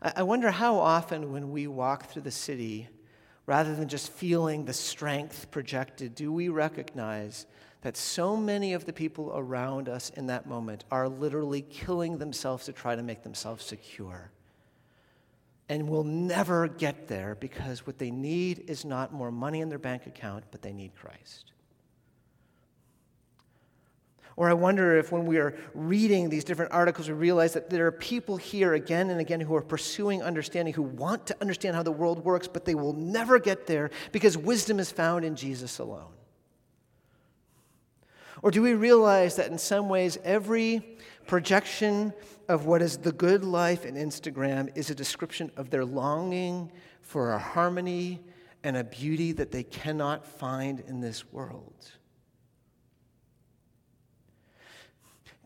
I 0.00 0.22
wonder 0.22 0.50
how 0.50 0.76
often 0.78 1.32
when 1.32 1.50
we 1.50 1.66
walk 1.66 2.06
through 2.06 2.22
the 2.22 2.30
city, 2.30 2.88
rather 3.44 3.76
than 3.76 3.88
just 3.88 4.10
feeling 4.10 4.64
the 4.64 4.72
strength 4.72 5.50
projected, 5.50 6.14
do 6.14 6.32
we 6.32 6.48
recognize 6.48 7.44
that 7.82 7.98
so 7.98 8.34
many 8.34 8.72
of 8.72 8.86
the 8.86 8.92
people 8.92 9.32
around 9.34 9.86
us 9.86 10.08
in 10.16 10.26
that 10.28 10.46
moment 10.46 10.84
are 10.90 11.10
literally 11.10 11.60
killing 11.60 12.16
themselves 12.16 12.64
to 12.64 12.72
try 12.72 12.96
to 12.96 13.02
make 13.02 13.22
themselves 13.22 13.64
secure. 13.66 14.30
And 15.68 15.88
will 15.88 16.04
never 16.04 16.68
get 16.68 17.08
there 17.08 17.36
because 17.38 17.86
what 17.86 17.98
they 17.98 18.10
need 18.10 18.64
is 18.68 18.84
not 18.84 19.12
more 19.12 19.30
money 19.30 19.60
in 19.60 19.68
their 19.68 19.78
bank 19.78 20.06
account, 20.06 20.44
but 20.50 20.60
they 20.60 20.72
need 20.72 20.94
Christ. 20.94 21.52
Or 24.36 24.48
I 24.48 24.54
wonder 24.54 24.96
if 24.96 25.12
when 25.12 25.26
we 25.26 25.38
are 25.38 25.54
reading 25.74 26.28
these 26.28 26.44
different 26.44 26.72
articles, 26.72 27.08
we 27.08 27.14
realize 27.14 27.52
that 27.52 27.68
there 27.68 27.86
are 27.86 27.92
people 27.92 28.36
here 28.36 28.74
again 28.74 29.10
and 29.10 29.20
again 29.20 29.40
who 29.40 29.54
are 29.54 29.62
pursuing 29.62 30.22
understanding, 30.22 30.72
who 30.72 30.82
want 30.82 31.26
to 31.26 31.36
understand 31.40 31.76
how 31.76 31.82
the 31.82 31.92
world 31.92 32.24
works, 32.24 32.48
but 32.48 32.64
they 32.64 32.74
will 32.74 32.94
never 32.94 33.38
get 33.38 33.66
there 33.66 33.90
because 34.10 34.36
wisdom 34.38 34.78
is 34.78 34.90
found 34.90 35.24
in 35.24 35.36
Jesus 35.36 35.78
alone. 35.78 36.12
Or 38.42 38.50
do 38.50 38.62
we 38.62 38.74
realize 38.74 39.36
that 39.36 39.50
in 39.50 39.58
some 39.58 39.88
ways 39.88 40.18
every 40.24 40.98
projection 41.26 42.12
of 42.48 42.66
what 42.66 42.82
is 42.82 42.98
the 42.98 43.12
good 43.12 43.44
life 43.44 43.84
in 43.84 43.94
Instagram 43.94 44.76
is 44.76 44.90
a 44.90 44.94
description 44.94 45.50
of 45.56 45.70
their 45.70 45.84
longing 45.84 46.70
for 47.00 47.32
a 47.32 47.38
harmony 47.38 48.20
and 48.64 48.76
a 48.76 48.84
beauty 48.84 49.32
that 49.32 49.50
they 49.50 49.62
cannot 49.62 50.26
find 50.26 50.80
in 50.80 51.00
this 51.00 51.30
world? 51.32 51.90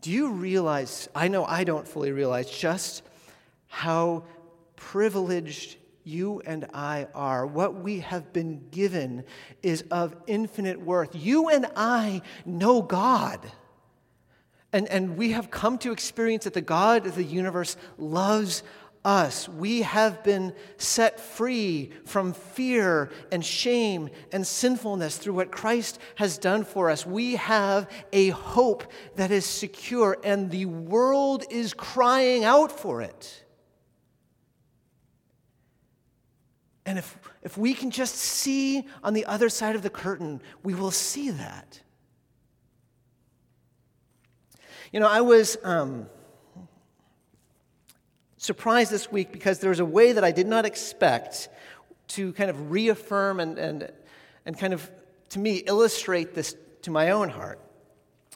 Do 0.01 0.11
you 0.11 0.31
realize? 0.31 1.09
I 1.15 1.27
know 1.27 1.43
I 1.45 1.63
don't 1.63 1.87
fully 1.87 2.11
realize 2.11 2.49
just 2.49 3.03
how 3.67 4.23
privileged 4.75 5.77
you 6.03 6.41
and 6.45 6.65
I 6.73 7.07
are. 7.13 7.45
What 7.45 7.75
we 7.75 7.99
have 7.99 8.31
been 8.31 8.69
given 8.69 9.25
is 9.61 9.83
of 9.91 10.15
infinite 10.25 10.79
worth. 10.79 11.09
You 11.13 11.49
and 11.49 11.67
I 11.75 12.21
know 12.45 12.81
God. 12.81 13.39
And, 14.73 14.87
and 14.89 15.17
we 15.17 15.31
have 15.31 15.49
come 15.49 15.77
to 15.79 15.91
experience 15.91 16.43
that 16.43 16.53
the 16.53 16.61
God 16.61 17.05
of 17.05 17.15
the 17.15 17.23
universe 17.23 17.77
loves 17.97 18.63
us. 19.05 19.47
We 19.47 19.83
have 19.83 20.21
been 20.23 20.53
set 20.75 21.19
free 21.19 21.91
from 22.05 22.33
fear 22.33 23.09
and 23.31 23.43
shame 23.43 24.09
and 24.33 24.45
sinfulness 24.45 25.17
through 25.17 25.35
what 25.35 25.51
Christ 25.51 25.99
has 26.15 26.37
done 26.37 26.65
for 26.65 26.89
us. 26.89 27.05
We 27.05 27.37
have 27.37 27.89
a 28.11 28.29
hope 28.29 28.91
that 29.15 29.31
is 29.31 29.45
secure, 29.45 30.17
and 30.23 30.51
the 30.51 30.65
world 30.65 31.45
is 31.49 31.73
crying 31.73 32.43
out 32.43 32.71
for 32.71 33.01
it. 33.01 33.45
And 36.85 36.97
if, 36.97 37.17
if 37.43 37.57
we 37.57 37.73
can 37.73 37.91
just 37.91 38.15
see 38.15 38.87
on 39.03 39.13
the 39.13 39.25
other 39.25 39.49
side 39.49 39.75
of 39.75 39.81
the 39.81 39.89
curtain, 39.89 40.41
we 40.63 40.73
will 40.73 40.91
see 40.91 41.29
that. 41.31 41.81
You 44.97 45.01
know, 45.01 45.09
I 45.09 45.21
was 45.21 45.59
um, 45.63 46.07
surprised 48.37 48.89
this 48.89 49.11
week 49.11 49.31
because 49.31 49.59
there 49.59 49.69
was 49.69 49.79
a 49.79 49.85
way 49.85 50.11
that 50.11 50.23
I 50.23 50.31
did 50.31 50.47
not 50.47 50.65
expect 50.65 51.49
to 52.07 52.33
kind 52.33 52.49
of 52.49 52.71
reaffirm 52.71 53.39
and, 53.39 53.59
and, 53.59 53.91
and 54.47 54.57
kind 54.57 54.73
of, 54.73 54.89
to 55.29 55.37
me, 55.37 55.57
illustrate 55.57 56.33
this 56.33 56.55
to 56.81 56.89
my 56.89 57.11
own 57.11 57.29
heart. 57.29 57.59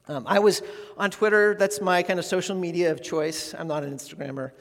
Um, 0.07 0.25
I 0.27 0.37
was 0.37 0.61
on 0.97 1.09
Twitter, 1.09 1.55
that's 1.55 1.81
my 1.81 2.03
kind 2.03 2.19
of 2.19 2.25
social 2.25 2.55
media 2.55 2.91
of 2.91 3.01
choice. 3.01 3.55
I'm 3.57 3.67
not 3.67 3.83
an 3.83 3.91
Instagrammer. 3.91 4.51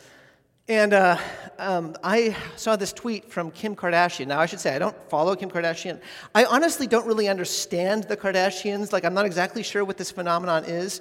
And 0.71 0.93
uh, 0.93 1.19
um, 1.59 1.97
I 2.05 2.37
saw 2.55 2.77
this 2.77 2.93
tweet 2.93 3.29
from 3.29 3.51
Kim 3.51 3.75
Kardashian. 3.75 4.29
Now, 4.29 4.39
I 4.39 4.47
should 4.47 4.61
say, 4.61 4.73
I 4.73 4.79
don't 4.79 4.97
follow 5.11 5.35
Kim 5.35 5.51
Kardashian. 5.51 6.01
I 6.33 6.45
honestly 6.45 6.87
don't 6.87 7.09
really 7.09 7.29
understand 7.29 8.05
the 8.05 8.17
Kardashians. 8.17 8.93
Like, 8.93 9.05
I'm 9.05 9.13
not 9.13 9.27
exactly 9.27 9.65
sure 9.65 9.85
what 9.85 9.99
this 9.99 10.13
phenomenon 10.13 10.65
is. 10.67 11.01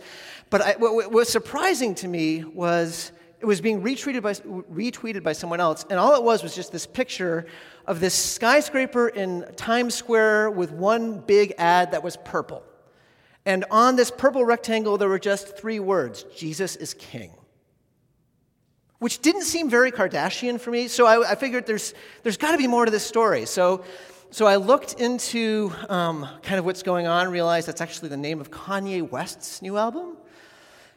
But 0.50 0.62
I, 0.62 0.76
what, 0.78 1.12
was 1.12 1.30
surprising 1.30 1.94
to 1.96 2.08
me 2.08 2.46
was 2.46 3.12
it 3.42 3.46
was 3.46 3.62
being 3.62 3.84
retweeted 3.84 4.24
by, 4.24 4.34
retweeted 4.34 5.22
by 5.22 5.34
someone 5.34 5.60
else. 5.60 5.86
And 5.88 6.00
all 6.00 6.16
it 6.16 6.24
was 6.24 6.42
was 6.42 6.56
just 6.56 6.72
this 6.72 6.88
picture 6.88 7.46
of 7.86 8.00
this 8.00 8.16
skyscraper 8.16 9.10
in 9.10 9.46
Times 9.56 9.94
Square 9.94 10.50
with 10.50 10.72
one 10.72 11.20
big 11.20 11.54
ad 11.60 11.92
that 11.92 12.02
was 12.02 12.18
purple. 12.18 12.64
And 13.46 13.66
on 13.70 13.98
this 13.98 14.10
purple 14.10 14.44
rectangle, 14.46 14.98
there 14.98 15.10
were 15.10 15.20
just 15.20 15.56
three 15.60 15.80
words 15.80 16.24
Jesus 16.36 16.76
is 16.76 16.96
king 16.96 17.30
which 19.00 19.20
didn't 19.20 19.44
seem 19.44 19.70
very 19.70 19.92
Kardashian 19.92 20.60
for 20.60 20.72
me. 20.72 20.88
So 20.88 21.06
I, 21.06 21.32
I 21.32 21.36
figured 21.36 21.66
there's, 21.66 21.94
there's 22.24 22.38
got 22.38 22.52
to 22.52 22.58
be 22.58 22.68
more 22.68 22.86
to 22.86 22.92
this 22.92 23.06
story. 23.06 23.46
So, 23.46 23.84
so 24.30 24.46
I 24.46 24.58
looked 24.58 24.94
into 25.00 25.74
um, 25.88 26.28
kind 26.44 26.60
of 26.60 26.66
what's 26.66 26.84
going 26.84 27.08
on, 27.08 27.32
realized 27.32 27.68
that's 27.68 27.82
actually 27.82 28.10
the 28.10 28.18
name 28.18 28.40
of 28.40 28.52
Kanye 28.52 29.10
West's 29.10 29.62
new 29.62 29.78
album. 29.78 30.18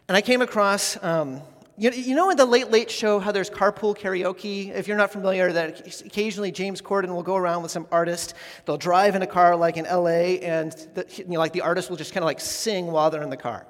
And 0.08 0.16
I 0.16 0.20
came 0.20 0.42
across, 0.42 1.02
um, 1.02 1.40
you, 1.78 1.90
you 1.92 2.14
know, 2.14 2.28
in 2.30 2.36
the 2.36 2.44
Late 2.44 2.70
Late 2.70 2.90
Show, 2.90 3.20
how 3.20 3.32
there's 3.32 3.48
carpool 3.48 3.96
karaoke? 3.96 4.68
If 4.70 4.88
you're 4.88 4.96
not 4.96 5.12
familiar, 5.12 5.52
that 5.52 6.04
occasionally 6.04 6.50
James 6.50 6.82
Corden 6.82 7.08
will 7.08 7.22
go 7.22 7.36
around 7.36 7.62
with 7.62 7.70
some 7.70 7.86
artist. 7.90 8.34
They'll 8.66 8.76
drive 8.76 9.14
in 9.14 9.22
a 9.22 9.26
car 9.26 9.56
like 9.56 9.76
in 9.76 9.84
LA, 9.84 10.36
and 10.42 10.72
the, 10.94 11.06
you 11.16 11.24
know, 11.28 11.38
like 11.38 11.52
the 11.52 11.62
artist 11.62 11.88
will 11.88 11.96
just 11.96 12.12
kind 12.12 12.22
of 12.22 12.26
like 12.26 12.40
sing 12.40 12.88
while 12.88 13.10
they're 13.10 13.22
in 13.22 13.30
the 13.30 13.36
car. 13.36 13.64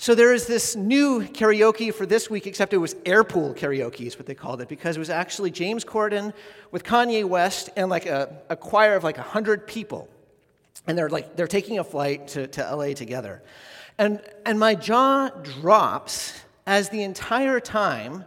So 0.00 0.14
there 0.14 0.32
is 0.32 0.46
this 0.46 0.76
new 0.76 1.20
karaoke 1.20 1.92
for 1.92 2.06
this 2.06 2.30
week, 2.30 2.46
except 2.46 2.72
it 2.72 2.78
was 2.78 2.94
airpool 3.04 3.54
karaoke, 3.54 4.06
is 4.06 4.16
what 4.16 4.24
they 4.24 4.34
called 4.34 4.62
it, 4.62 4.68
because 4.68 4.96
it 4.96 4.98
was 4.98 5.10
actually 5.10 5.50
James 5.50 5.84
Corden 5.84 6.32
with 6.70 6.84
Kanye 6.84 7.22
West 7.22 7.68
and 7.76 7.90
like 7.90 8.06
a, 8.06 8.34
a 8.48 8.56
choir 8.56 8.94
of 8.94 9.04
like 9.04 9.18
100 9.18 9.66
people. 9.66 10.08
And 10.86 10.96
they're 10.96 11.10
like, 11.10 11.36
they're 11.36 11.46
taking 11.46 11.78
a 11.78 11.84
flight 11.84 12.28
to, 12.28 12.46
to 12.46 12.74
LA 12.74 12.94
together. 12.94 13.42
And, 13.98 14.22
and 14.46 14.58
my 14.58 14.74
jaw 14.74 15.28
drops 15.28 16.32
as 16.66 16.88
the 16.88 17.02
entire 17.02 17.60
time 17.60 18.24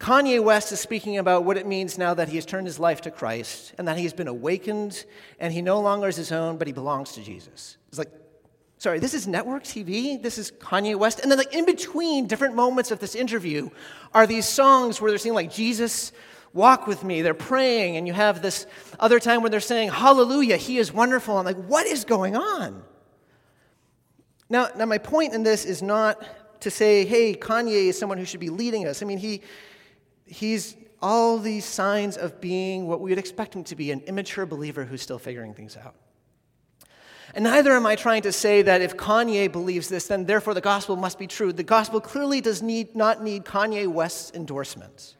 Kanye 0.00 0.42
West 0.42 0.72
is 0.72 0.80
speaking 0.80 1.18
about 1.18 1.44
what 1.44 1.58
it 1.58 1.66
means 1.66 1.98
now 1.98 2.14
that 2.14 2.30
he 2.30 2.36
has 2.36 2.46
turned 2.46 2.66
his 2.66 2.78
life 2.78 3.02
to 3.02 3.10
Christ 3.10 3.74
and 3.76 3.86
that 3.86 3.98
he's 3.98 4.14
been 4.14 4.28
awakened 4.28 5.04
and 5.40 5.52
he 5.52 5.60
no 5.60 5.78
longer 5.78 6.08
is 6.08 6.16
his 6.16 6.32
own, 6.32 6.56
but 6.56 6.66
he 6.66 6.72
belongs 6.72 7.12
to 7.12 7.20
Jesus. 7.20 7.76
It's 7.88 7.98
like, 7.98 8.08
Sorry, 8.78 9.00
this 9.00 9.12
is 9.12 9.26
network 9.26 9.64
TV. 9.64 10.22
This 10.22 10.38
is 10.38 10.52
Kanye 10.52 10.96
West. 10.96 11.18
And 11.20 11.30
then, 11.30 11.38
like, 11.38 11.52
in 11.52 11.64
between 11.64 12.28
different 12.28 12.54
moments 12.54 12.92
of 12.92 13.00
this 13.00 13.16
interview 13.16 13.70
are 14.14 14.26
these 14.26 14.46
songs 14.46 15.00
where 15.00 15.10
they're 15.10 15.18
saying, 15.18 15.34
like, 15.34 15.52
Jesus, 15.52 16.12
walk 16.52 16.86
with 16.86 17.02
me. 17.02 17.22
They're 17.22 17.34
praying. 17.34 17.96
And 17.96 18.06
you 18.06 18.12
have 18.12 18.40
this 18.40 18.66
other 19.00 19.18
time 19.18 19.42
where 19.42 19.50
they're 19.50 19.60
saying, 19.60 19.90
Hallelujah, 19.90 20.56
he 20.56 20.78
is 20.78 20.92
wonderful. 20.92 21.36
I'm 21.36 21.44
like, 21.44 21.56
what 21.56 21.86
is 21.86 22.04
going 22.04 22.36
on? 22.36 22.82
Now, 24.48 24.68
now, 24.76 24.86
my 24.86 24.98
point 24.98 25.34
in 25.34 25.42
this 25.42 25.64
is 25.64 25.82
not 25.82 26.24
to 26.60 26.70
say, 26.70 27.04
hey, 27.04 27.34
Kanye 27.34 27.88
is 27.88 27.98
someone 27.98 28.16
who 28.16 28.24
should 28.24 28.40
be 28.40 28.48
leading 28.48 28.86
us. 28.86 29.02
I 29.02 29.06
mean, 29.06 29.18
he, 29.18 29.42
he's 30.24 30.74
all 31.02 31.38
these 31.38 31.64
signs 31.64 32.16
of 32.16 32.40
being 32.40 32.86
what 32.86 33.00
we 33.00 33.10
would 33.10 33.18
expect 33.18 33.54
him 33.54 33.62
to 33.64 33.76
be 33.76 33.92
an 33.92 34.00
immature 34.00 34.46
believer 34.46 34.84
who's 34.84 35.02
still 35.02 35.18
figuring 35.18 35.52
things 35.52 35.76
out. 35.76 35.94
And 37.34 37.44
neither 37.44 37.72
am 37.72 37.86
I 37.86 37.94
trying 37.94 38.22
to 38.22 38.32
say 38.32 38.62
that 38.62 38.80
if 38.80 38.96
Kanye 38.96 39.50
believes 39.52 39.88
this, 39.88 40.06
then 40.06 40.24
therefore 40.24 40.54
the 40.54 40.60
gospel 40.60 40.96
must 40.96 41.18
be 41.18 41.26
true. 41.26 41.52
The 41.52 41.62
gospel 41.62 42.00
clearly 42.00 42.40
does 42.40 42.62
need, 42.62 42.96
not 42.96 43.22
need 43.22 43.44
Kanye 43.44 43.86
West's 43.86 44.32
endorsements. 44.34 45.16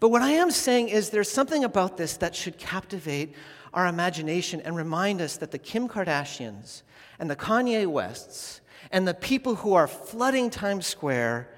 But 0.00 0.08
what 0.08 0.22
I 0.22 0.32
am 0.32 0.50
saying 0.50 0.88
is 0.88 1.10
there's 1.10 1.30
something 1.30 1.62
about 1.62 1.96
this 1.96 2.16
that 2.16 2.34
should 2.34 2.58
captivate 2.58 3.34
our 3.74 3.86
imagination 3.86 4.60
and 4.62 4.74
remind 4.74 5.20
us 5.20 5.36
that 5.36 5.50
the 5.50 5.58
Kim 5.58 5.88
Kardashians 5.88 6.82
and 7.18 7.30
the 7.30 7.36
Kanye 7.36 7.86
Wests 7.86 8.60
and 8.90 9.06
the 9.06 9.14
people 9.14 9.56
who 9.56 9.74
are 9.74 9.86
flooding 9.86 10.50
Times 10.50 10.86
Square 10.86 11.48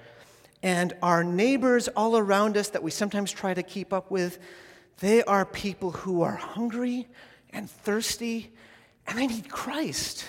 and 0.62 0.92
our 1.02 1.24
neighbors 1.24 1.88
all 1.88 2.16
around 2.16 2.56
us 2.56 2.68
that 2.68 2.82
we 2.82 2.90
sometimes 2.90 3.32
try 3.32 3.54
to 3.54 3.62
keep 3.62 3.92
up 3.92 4.10
with, 4.10 4.38
they 5.00 5.22
are 5.24 5.44
people 5.44 5.90
who 5.90 6.22
are 6.22 6.36
hungry 6.36 7.08
and 7.54 7.70
thirsty, 7.70 8.52
and 9.06 9.18
they 9.18 9.26
need 9.26 9.48
Christ. 9.48 10.26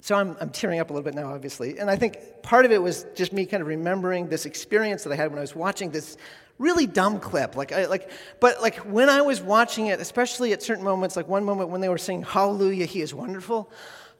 So 0.00 0.14
I'm, 0.14 0.36
I'm 0.40 0.50
tearing 0.50 0.78
up 0.78 0.90
a 0.90 0.92
little 0.92 1.04
bit 1.04 1.16
now, 1.16 1.32
obviously. 1.32 1.78
And 1.78 1.90
I 1.90 1.96
think 1.96 2.18
part 2.42 2.64
of 2.64 2.70
it 2.70 2.80
was 2.80 3.06
just 3.16 3.32
me 3.32 3.44
kind 3.44 3.60
of 3.60 3.66
remembering 3.66 4.28
this 4.28 4.46
experience 4.46 5.02
that 5.02 5.12
I 5.12 5.16
had 5.16 5.30
when 5.30 5.38
I 5.38 5.40
was 5.40 5.56
watching 5.56 5.90
this 5.90 6.16
really 6.58 6.86
dumb 6.86 7.18
clip. 7.18 7.56
Like, 7.56 7.72
I, 7.72 7.86
like, 7.86 8.10
but 8.40 8.62
like 8.62 8.76
when 8.76 9.08
I 9.08 9.22
was 9.22 9.40
watching 9.40 9.88
it, 9.88 10.00
especially 10.00 10.52
at 10.52 10.62
certain 10.62 10.84
moments, 10.84 11.16
like 11.16 11.26
one 11.26 11.44
moment 11.44 11.70
when 11.70 11.80
they 11.80 11.88
were 11.88 11.98
saying 11.98 12.22
"Hallelujah, 12.22 12.86
He 12.86 13.00
is 13.00 13.12
wonderful," 13.12 13.68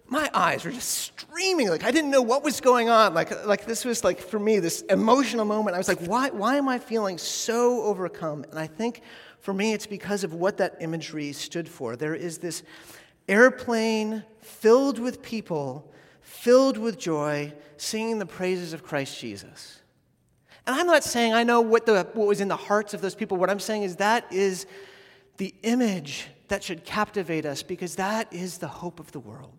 my 0.08 0.30
eyes 0.34 0.64
were 0.64 0.70
just 0.70 0.90
streaming. 0.90 1.68
Like 1.68 1.84
I 1.84 1.90
didn't 1.90 2.10
know 2.10 2.22
what 2.22 2.42
was 2.42 2.60
going 2.60 2.88
on. 2.88 3.14
Like, 3.14 3.46
like 3.46 3.66
this 3.66 3.84
was 3.84 4.04
like 4.04 4.20
for 4.20 4.38
me 4.38 4.58
this 4.58 4.82
emotional 4.82 5.44
moment. 5.44 5.74
I 5.74 5.78
was 5.78 5.88
like, 5.88 6.00
why, 6.00 6.30
why 6.30 6.56
am 6.56 6.68
I 6.68 6.78
feeling 6.78 7.18
so 7.18 7.82
overcome? 7.82 8.44
And 8.50 8.58
I 8.58 8.66
think 8.66 9.02
for 9.40 9.54
me, 9.54 9.72
it's 9.72 9.86
because 9.86 10.24
of 10.24 10.34
what 10.34 10.56
that 10.58 10.76
imagery 10.80 11.32
stood 11.32 11.68
for. 11.68 11.96
There 11.96 12.14
is 12.14 12.38
this 12.38 12.62
airplane 13.28 14.24
filled 14.40 14.98
with 14.98 15.22
people, 15.22 15.92
filled 16.20 16.78
with 16.78 16.98
joy, 16.98 17.52
singing 17.76 18.18
the 18.18 18.26
praises 18.26 18.72
of 18.72 18.82
Christ 18.82 19.18
Jesus. 19.20 19.80
And 20.66 20.74
I'm 20.74 20.86
not 20.86 21.04
saying 21.04 21.32
I 21.32 21.44
know 21.44 21.60
what, 21.60 21.86
the, 21.86 22.08
what 22.14 22.26
was 22.26 22.40
in 22.40 22.48
the 22.48 22.56
hearts 22.56 22.92
of 22.92 23.00
those 23.00 23.14
people. 23.14 23.36
What 23.36 23.50
I'm 23.50 23.60
saying 23.60 23.84
is 23.84 23.96
that 23.96 24.32
is 24.32 24.66
the 25.36 25.54
image 25.62 26.28
that 26.48 26.62
should 26.62 26.84
captivate 26.84 27.46
us 27.46 27.62
because 27.62 27.96
that 27.96 28.32
is 28.32 28.58
the 28.58 28.68
hope 28.68 28.98
of 28.98 29.12
the 29.12 29.20
world. 29.20 29.58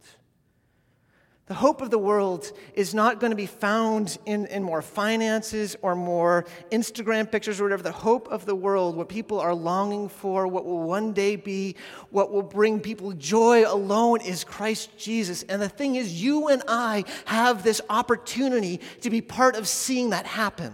The 1.48 1.54
hope 1.54 1.82
of 1.82 1.90
the 1.90 1.98
world 1.98 2.52
is 2.74 2.94
not 2.94 3.22
going 3.22 3.30
to 3.32 3.38
be 3.38 3.46
found 3.46 4.18
in, 4.26 4.48
in 4.48 4.64
more 4.64 4.82
finances 4.82 5.78
or 5.82 5.96
more 5.96 6.46
Instagram 6.74 7.32
pictures 7.32 7.62
or 7.62 7.64
whatever. 7.64 7.84
The 7.84 7.92
hope 7.94 8.28
of 8.28 8.46
the 8.46 8.54
world, 8.54 8.98
what 8.98 9.08
people 9.08 9.40
are 9.40 9.56
longing 9.56 10.10
for, 10.10 10.46
what 10.46 10.66
will 10.66 10.84
one 10.84 11.14
day 11.14 11.38
be, 11.38 11.78
what 12.10 12.34
will 12.34 12.44
bring 12.44 12.82
people 12.82 13.14
joy 13.14 13.64
alone 13.66 14.20
is 14.20 14.44
Christ 14.44 14.98
Jesus. 14.98 15.44
And 15.44 15.62
the 15.62 15.70
thing 15.70 15.96
is, 15.96 16.22
you 16.22 16.50
and 16.50 16.64
I 16.68 17.06
have 17.24 17.64
this 17.64 17.80
opportunity 17.90 18.82
to 19.00 19.10
be 19.10 19.22
part 19.22 19.56
of 19.56 19.70
seeing 19.70 20.10
that 20.10 20.26
happen. 20.26 20.74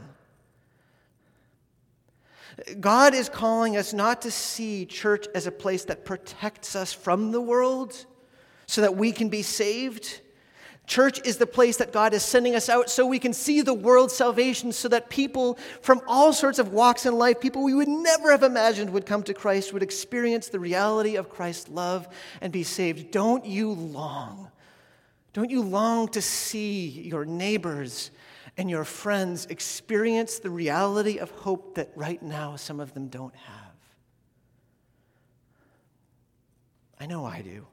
God 2.80 3.14
is 3.14 3.30
calling 3.30 3.78
us 3.78 3.94
not 3.94 4.24
to 4.24 4.32
see 4.32 4.88
church 4.88 5.28
as 5.36 5.46
a 5.46 5.52
place 5.52 5.86
that 5.86 6.04
protects 6.04 6.76
us 6.76 6.94
from 6.94 7.32
the 7.32 7.42
world 7.42 8.08
so 8.66 8.82
that 8.82 8.96
we 8.96 9.12
can 9.12 9.30
be 9.30 9.44
saved 9.44 10.22
Church 10.86 11.26
is 11.26 11.38
the 11.38 11.48
place 11.48 11.78
that 11.78 11.94
God 11.94 12.14
is 12.14 12.24
sending 12.24 12.56
us 12.56 12.68
out 12.68 12.90
so 12.90 13.06
we 13.06 13.20
can 13.20 13.32
see 13.32 13.62
the 13.62 13.74
world's 13.74 14.16
salvation, 14.16 14.74
so 14.74 14.90
that 14.90 15.10
people 15.10 15.58
from 15.82 16.02
all 16.08 16.34
sorts 16.34 16.60
of 16.60 16.74
walks 16.74 17.06
in 17.06 17.18
life, 17.18 17.40
people 17.40 17.64
we 17.64 17.74
would 17.74 17.88
never 17.88 18.32
have 18.32 18.44
imagined 18.44 18.90
would 18.90 19.06
come 19.06 19.24
to 19.24 19.34
Christ, 19.34 19.72
would 19.72 19.84
experience 19.84 20.50
the 20.50 20.60
reality 20.60 21.16
of 21.16 21.30
Christ's 21.30 21.70
love 21.70 22.08
and 22.42 22.52
be 22.52 22.64
saved. 22.64 23.12
Don't 23.12 23.46
you 23.46 23.72
long? 23.72 24.52
Don't 25.32 25.50
you 25.50 25.62
long 25.62 26.10
to 26.10 26.22
see 26.22 26.90
your 26.90 27.24
neighbors 27.24 28.12
and 28.58 28.70
your 28.70 28.84
friends 28.84 29.46
experience 29.46 30.40
the 30.40 30.50
reality 30.50 31.18
of 31.18 31.32
hope 31.32 31.76
that 31.76 31.92
right 31.96 32.22
now 32.22 32.58
some 32.58 32.82
of 32.82 32.94
them 32.94 33.08
don't 33.08 33.36
have? 33.36 33.74
I 37.00 37.06
know 37.06 37.26
I 37.26 37.42
do 37.42 37.68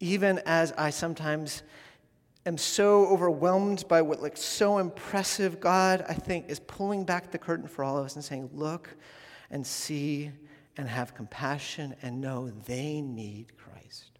even 0.00 0.40
as 0.46 0.72
I 0.72 0.90
sometimes 0.90 1.62
am 2.46 2.56
so 2.56 3.06
overwhelmed 3.06 3.86
by 3.86 4.02
what 4.02 4.22
looks 4.22 4.40
so 4.40 4.78
impressive, 4.78 5.60
God, 5.60 6.04
I 6.08 6.14
think, 6.14 6.48
is 6.48 6.58
pulling 6.58 7.04
back 7.04 7.30
the 7.30 7.38
curtain 7.38 7.68
for 7.68 7.84
all 7.84 7.98
of 7.98 8.06
us 8.06 8.16
and 8.16 8.24
saying, 8.24 8.50
Look 8.54 8.96
and 9.50 9.66
see 9.66 10.30
and 10.76 10.88
have 10.88 11.14
compassion 11.14 11.94
and 12.02 12.20
know 12.20 12.50
they 12.66 13.02
need 13.02 13.52
Christ. 13.58 14.18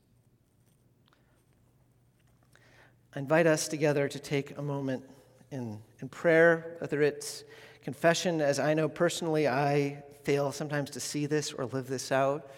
I 3.15 3.19
invite 3.19 3.47
us 3.47 3.67
together 3.67 4.07
to 4.09 4.19
take 4.19 4.57
a 4.59 4.63
moment 4.63 5.05
in, 5.51 5.81
in 6.01 6.09
prayer, 6.09 6.77
whether 6.79 7.01
it's 7.03 7.45
confession, 7.83 8.41
as 8.41 8.59
I 8.59 8.75
know 8.75 8.89
personally 8.89 9.49
I 9.49 10.03
fail 10.23 10.53
sometimes 10.53 10.91
to 10.91 11.01
see 11.01 11.27
this 11.27 11.53
or 11.53 11.65
live 11.65 11.87
this 11.87 12.13
out, 12.13 12.51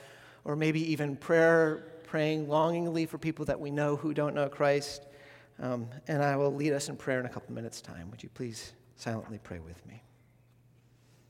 or 0.45 0.57
maybe 0.57 0.93
even 0.93 1.17
prayer 1.17 1.92
praying 2.13 2.47
longingly 2.47 3.07
for 3.07 3.17
people 3.17 3.43
that 3.47 3.59
we 3.59 3.71
know 3.71 3.97
who 3.97 4.13
don't 4.13 4.35
know 4.35 4.47
Christ. 4.47 5.07
Um, 5.59 5.89
and 6.09 6.23
I 6.23 6.37
will 6.37 6.55
lead 6.55 6.75
us 6.75 6.91
in 6.91 6.97
prayer 6.99 7.19
in 7.19 7.25
a 7.25 7.29
couple 7.31 7.55
minutes' 7.55 7.81
time. 7.81 8.11
Would 8.11 8.23
you 8.23 8.29
please 8.29 8.75
silently 8.97 9.41
pray 9.43 9.61
with 9.61 9.87
me? 9.87 10.03